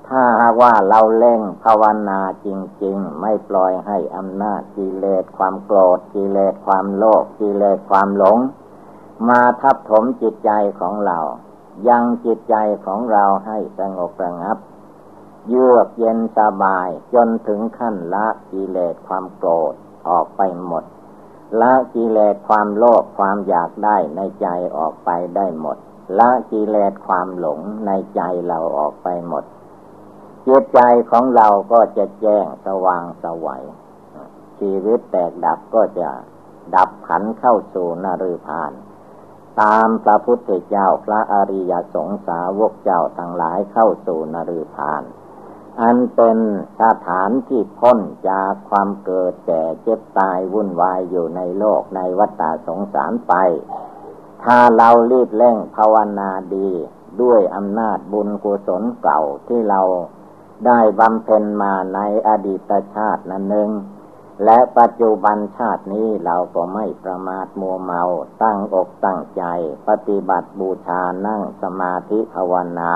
[0.07, 0.23] ถ้า
[0.61, 2.47] ว่าเราเล่งภาวนาจ
[2.83, 8.37] ริง ๆ ไม่ปล่อยให้อำนาจกิเลสความโกรธกิเลสความโลภกิเลสความหลง
[9.29, 11.19] มาทับถมจิตใจของเรา
[11.89, 14.57] ยังจิตใจของเราให้สงบระงับ
[15.47, 19.73] เยือกเย็นสบาย จนถึงขั้นละกิเลสความโกรธ
[20.09, 20.83] ออกไปหมด
[21.61, 25.77] ละกิเลสความโลภความอยากได้ในใจออกไปได้หมด
[26.19, 29.43] ละกิเลสความหลงในใจเราออกไปหมด
[30.47, 30.79] จิตใจ
[31.11, 33.63] ของเราก็จะแจ้งสว่างสวัย
[34.59, 36.09] ชีวิตแตกดับก็จะ
[36.75, 38.71] ดับขันเข้าสู่นรุพาน
[39.61, 45.03] ตามพระพุทธเจ้าพระอริยสงสาวกเจ้าทั้งหลายเข้าสู่นรุพาน
[45.81, 46.37] อันเป็น
[46.81, 47.99] สถานที่พ้น
[48.29, 53.33] จากความเกิดแก่เจ็บตายวุ่นวายอยู่ในโลกในวัฏสงสารไป
[54.43, 56.69] ถ้าเรารีบเร่งภาวนาดี
[57.21, 59.81] ด้วยอำนาจบุญกุศลเก่าที่เรา
[60.65, 63.69] ได้บำเพ็ญมาในอดีตชาตินั้นหนึ่ง
[64.45, 68.03] และปัจจุบันชาตินี้เราก็ไม่ประมาทมัวเมา
[68.43, 69.43] ตั้งอกตั้งใจ
[69.87, 72.93] ปฏิบัติบูชานั่งสมาธิภาวนา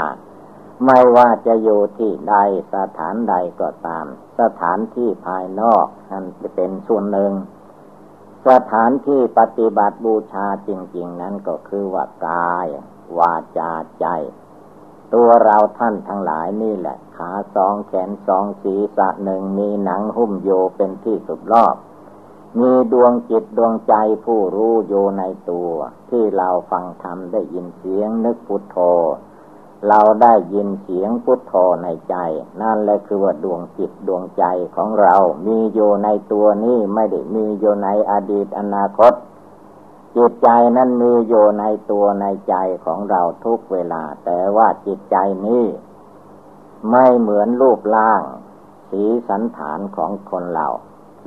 [0.85, 2.35] ไม่ว่าจะอยู่ที่ใด
[2.73, 4.05] สถานใดก็ตาม
[4.39, 7.33] สถานที่ภายนอกนั่นจะเป็นส่วนหนึ่ง
[8.47, 12.67] สถานที่ปฏิบัติบูชาจริง ๆ นั้นก็คือว่ากาย
[13.17, 14.05] วาจาใจ
[15.13, 21.75] ตัวเราท่านทั้งหลายนี่แหละ ขาสองแขนสองศีรษะหนึ่งมีหนังหุ้มโยเป็นที่สุดรอบ
[22.59, 23.93] มีดวงจิตดวงใจ
[24.25, 25.71] ผู้รู้อยู่ในตัว
[26.09, 28.77] ที่เราฟังธรรมได้ยินเสียงนึกพุทโธ
[29.87, 31.53] เราได้ยินเสียงพุทโธ
[31.83, 32.15] ในใจ
[32.61, 35.15] นั่นแหละคือว่าดวงจิตดวงใจของเรา
[35.47, 39.13] มีอยู่ในตัวนี้ไม่ได้มีอยู่ในอดีตอนาคต
[40.15, 42.55] จิตใจนั้นมีอยู่ในตัวในใจ
[42.85, 45.17] ของเราทุกเวลา แต่ว่าจิตใจ
[45.47, 45.65] นี้
[46.91, 48.23] ไม่เหมือนรูปร่าง
[48.89, 50.67] สีสันฐานของคนเรา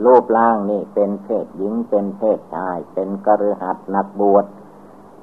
[0.05, 4.45] รูปร่างนี่เป็นเพศหญิงเป็นเพศชาย เป็นกระหัตนักบวช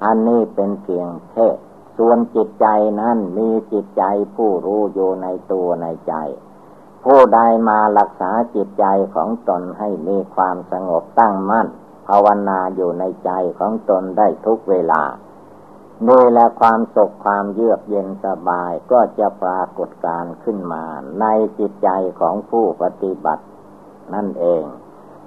[0.04, 1.58] อันนี้เป็นเพียงเพศ
[1.98, 2.68] ส่วนจิตใจ
[3.02, 4.04] นั้นมีจิตใจ
[4.36, 6.16] ผู้รู้อยู่ในตัวในใจ
[7.04, 7.40] ผู้ใด
[7.70, 8.86] มารักษาจิตใจ
[9.16, 11.68] ของตนให้มีความสงบตั้งมั่น
[12.08, 15.04] ภาวนาอยู่ในใจของตนได้ทุกเวลา
[16.08, 20.86] นี่และความสุขความเยือกเย็นสบายก็จะปรากฏการขึ้นมา
[21.22, 21.26] ใน
[21.60, 21.90] จิตใจ
[22.20, 23.44] ของผู้ปฏิบัติ
[24.14, 24.64] นั่นเอง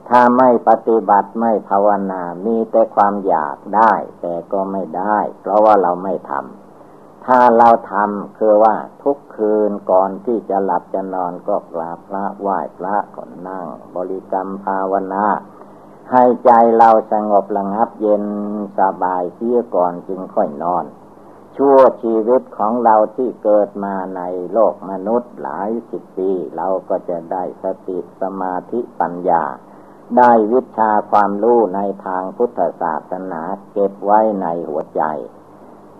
[0.09, 15.27] ถ้าไม่ปฏิบัติไม่ภาวนา มีแต่ความอยากได้ แต่ก็ไม่ได้ เพราะว่าเราไม่ทำ ถ้าเราทำคือว่าทุกคืนก่อนที่จะหลับจะนอนก็กราบพระไหว้พระก่อนนั่ง บริกรรมภาวนา
[16.11, 18.25] ให้ใจเราสงบระงับเย็น
[18.79, 20.85] สบายเสียก่อนจึงค่อยนอน
[21.57, 29.45] ชั่วชีวิตของเราที่เกิดมาในโลกมนุษย์หลายสิบปี เราก็จะได้สติสมาธิปัญญา
[30.19, 33.43] ได้วิชาความรู้ในทางพุทธศาสนา
[33.73, 35.03] เก็บไว้ในหัวใจ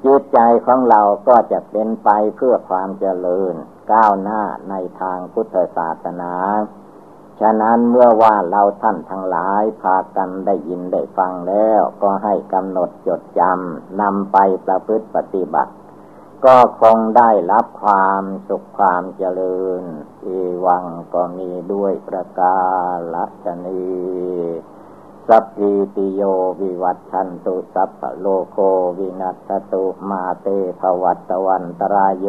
[0.05, 3.55] จิตใจของเราก็จะเป็นไปเพื่อความเจริญ
[3.93, 6.33] ก้าวหน้าในทางพุทธศาสนา
[7.41, 15.73] ฉะนั้นเมื่อว่าเราท่านทั้งหลายพากันได้ยินได้ฟังแล้ว ก็ให้กำหนดจดจำนำไปประพฤติปฏิบัติ
[16.45, 19.83] ก็คงได้รับความสุขความเจริญ
[20.27, 22.59] อีวังก็มีด้วยประกา
[23.45, 23.83] ศนี
[25.29, 26.23] สัพพิติโย
[26.61, 28.57] วิวัตชันตุสัพพโลโค
[28.99, 30.47] วินัสตุมาเต
[30.81, 32.29] ภวัตวันตรายโย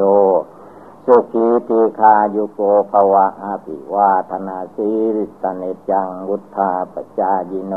[1.05, 2.59] สุขีติคายุโก
[2.91, 7.75] ภวะอาภิวาธนาสีริสเนจังวุธาปจายิโน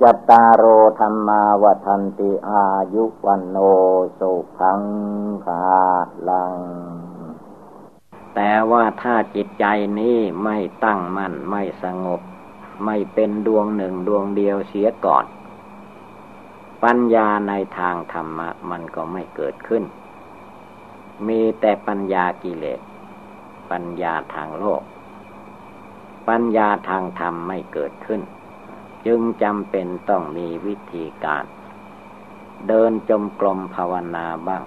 [0.00, 0.64] จัตตารโอ
[0.98, 2.64] ธรรมาวทันติอา
[2.94, 3.56] ยุวันโน
[4.18, 4.82] สุขัง
[5.44, 5.62] คา
[6.28, 6.54] ลัง
[8.34, 9.66] แต่ว่าถ้าจิตใจ
[10.00, 12.20] นี้ไม่ตั้งมั่นไม่สงบ
[12.84, 15.24] ไม่เป็นดวงหนึ่งดวงเดียวเสียก่อน
[16.84, 19.84] ปัญญาในทางธรรมะมันก็ไม่เกิดขึ้น
[21.28, 22.80] มีแต่ปัญญากิเลส
[23.70, 24.82] ปัญญาทางโลก
[26.28, 28.20] ปัญญาทางธรรมไม่เกิดขึ้น
[29.06, 31.44] จึงจำเป็นต้องมีวิธีการ
[32.68, 34.62] เดินจมกลมภาวนาบ้าง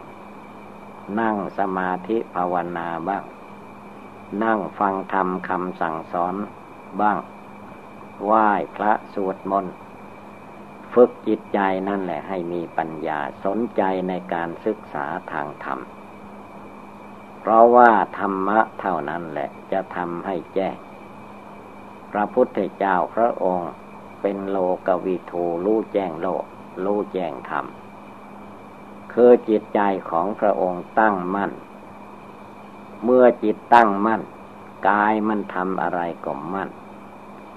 [1.19, 3.23] นั่งสมาธิภาวนาบ้าง
[4.43, 6.35] นั่งฟังธรรมคำสั่งสอน
[7.01, 7.17] บ้าง
[8.25, 9.75] ไหว้พระสวดมนต์
[10.93, 15.79] ฝึกจิตใจนั่นแหละให้มีปัญญาสนใจในการศึกษาทางธรรม
[17.39, 20.75] เพราะว่าธรรมะเท่านั้นแหละจะทำให้แจ้ง
[22.11, 23.71] พระพุทธเจ้าพระองค์
[24.21, 24.57] เป็นโล
[24.87, 26.43] กวิทูรู้แจ้งโลก
[26.83, 27.65] รู้แจ้งธรรม
[29.13, 31.51] คือจิตใจของพระองค์ตั้งมั่น
[33.03, 34.21] เมื่อจิตตั้งมั่น
[34.89, 36.69] กายมันทำอะไรก็มั่น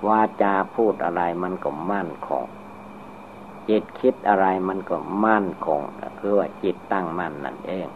[0.06, 2.44] วาจาพูดอะไรมันก็มั่นคง
[3.68, 5.80] จิตคิดอะไรมันก็มั่นคง
[6.18, 7.88] คือว่าจิตตั้งมั่นนั่นเอง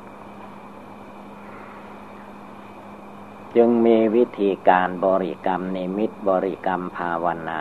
[3.56, 7.60] จึงมีวิธีการบริกรรมนิมิตบริกรรมภาวนา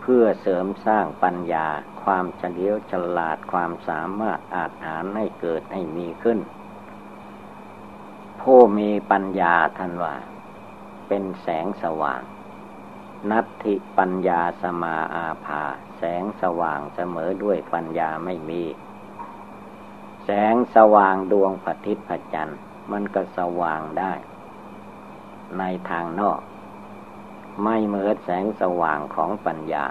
[0.00, 1.66] เพื่อเสริมสร้างปัญญา
[2.02, 6.38] ความเฉลียวฉลาดความสามารถอาจหารให้เกิดให้มีขึ้น
[8.40, 10.14] ผู้มีปัญญาท่านว่า
[11.08, 12.22] เป็นแสงสว่าง
[13.30, 15.64] นัตถิปัญญาสมาอาภา
[15.98, 18.62] แสงสว่างเสมอด้วยปัญญาไม่มี
[20.24, 22.60] แสงสว่างดวงปฏิพจันทร์
[22.92, 24.12] มันก็สว่างได้
[25.58, 26.40] ในทางนอก
[27.64, 29.86] ไม่เหมือนแสงสว่างของปัญญา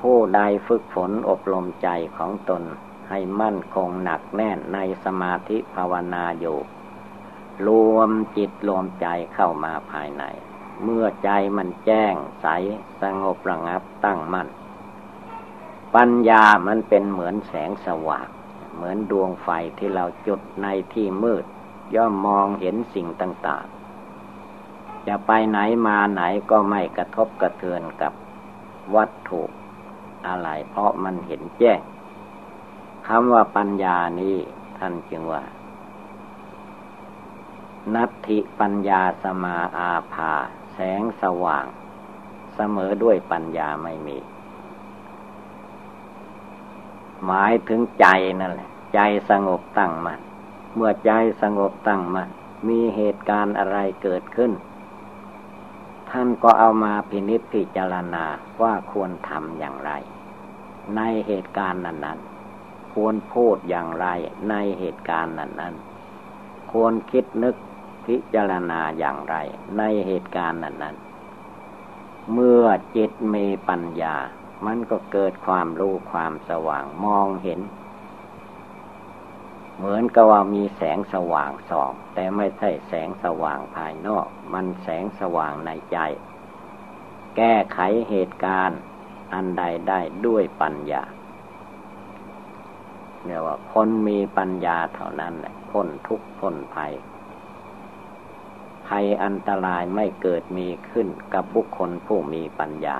[0.00, 2.62] ผู้ใดฝึกฝนอบรมใจของตน
[3.10, 6.58] ให้มั่นคงหนักแน่นในสมาธิภาวนาอยู่
[7.66, 10.24] รวมจิตรวมใจเข้ามาภายใน
[10.82, 12.46] เมื่อใจมันแจ้งใส
[13.02, 14.48] สงบระงับตั้งมั่น
[15.94, 18.28] ปัญญามันเป็นเหมือนแสงสว่าง
[18.74, 19.48] เหมือนดวงไฟ
[19.78, 21.44] ที่เราจุดในที่มืด
[21.94, 28.12] ย่อมมองเห็นสิ่งต่างๆ จะไปไหนมาไหนก็ไม่กระทบกระเทือนกับ
[28.94, 29.42] วัตถุ
[30.26, 31.80] อะไร เพราะมันเห็นแจ้ง
[33.06, 34.36] คำว่าปัญญานี้
[34.78, 35.42] ท่านจึงว่า
[37.94, 40.32] นัตถิปัญญาสมาอาภา
[40.72, 41.66] แสงสว่าง
[42.54, 44.18] เสมอด้วยปัญญาไม่มี
[47.24, 48.06] หมายถึงใจ
[48.40, 49.00] นั่นแหละ ใจ
[49.30, 50.20] สงบตั้งมัน่น
[50.74, 51.12] เมื่อใจ
[51.42, 52.28] สงบตั้งมัน่น
[52.68, 54.52] มีเหตุการณ์อะไรเกิดขึ้น
[56.10, 58.24] ท่านก็เอามาพินิจพิจารณา
[58.62, 59.90] ว่าควรทำอย่างไร
[60.96, 62.18] ในเหตุการณ์นั้น
[62.56, 64.06] ๆ ควรพูดอย่างไร
[64.48, 65.74] ในเหตุการณ์นั้น
[66.22, 67.56] ๆ ควรคิดนึก
[68.10, 69.36] พิจารณาอย่างไร
[69.78, 72.64] ในเหตุการณ์นั้นๆ เมื่อ
[72.96, 74.16] จิตมีปัญญา
[74.66, 77.60] มันก็เกิดความรู้ความสว่างมองเห็น
[79.76, 85.98] เหมือนกับว่ามีแสงสว่างส่อง แต่ไม่ใช่แสงสว่างภายนอก มันแสงสว่างในใจ
[87.36, 87.78] แก้ไข
[88.10, 88.80] เหตุการณ์
[89.34, 91.02] อันใดได้ด้วยปัญญา
[93.24, 96.92] เรียกว่าคนมีปัญญาเท่านั้นแหละพ้นทุกข์พ้นภัย
[98.90, 102.98] ภัยอันตรายไม่เกิดมีขึ้นกับบุคคลผู้มีปัญญา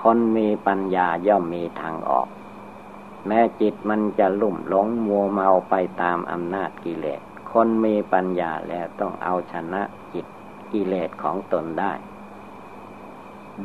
[0.00, 2.28] คนมีปัญญาย่อมมีทางออก
[3.26, 9.82] แม้จิตมันจะลุ่มหลงมัวเมาไปตามอำนาจกิเลส คนมีปัญญาแล้วต้องเอาชนะ
[10.12, 10.26] จิต
[10.72, 11.92] กิเลสของตนได้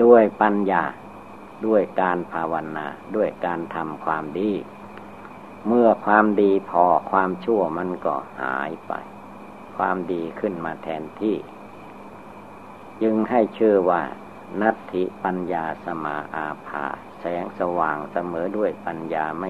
[0.04, 0.84] ด้วยปัญญา
[1.66, 4.52] ด้วยการภาวนา ด้วยการทำความดี
[5.68, 8.94] เมื่อความดีพอความชั่วมันก็หายไป
[9.78, 11.36] ความดีขึ้นมาแทนที่
[13.02, 14.02] จึงให้ชื่อว่า
[14.62, 16.86] นัตถิปัญญาสมาอาภา
[17.20, 19.50] แสงสว่างเสมอด้วยปัญญาไม่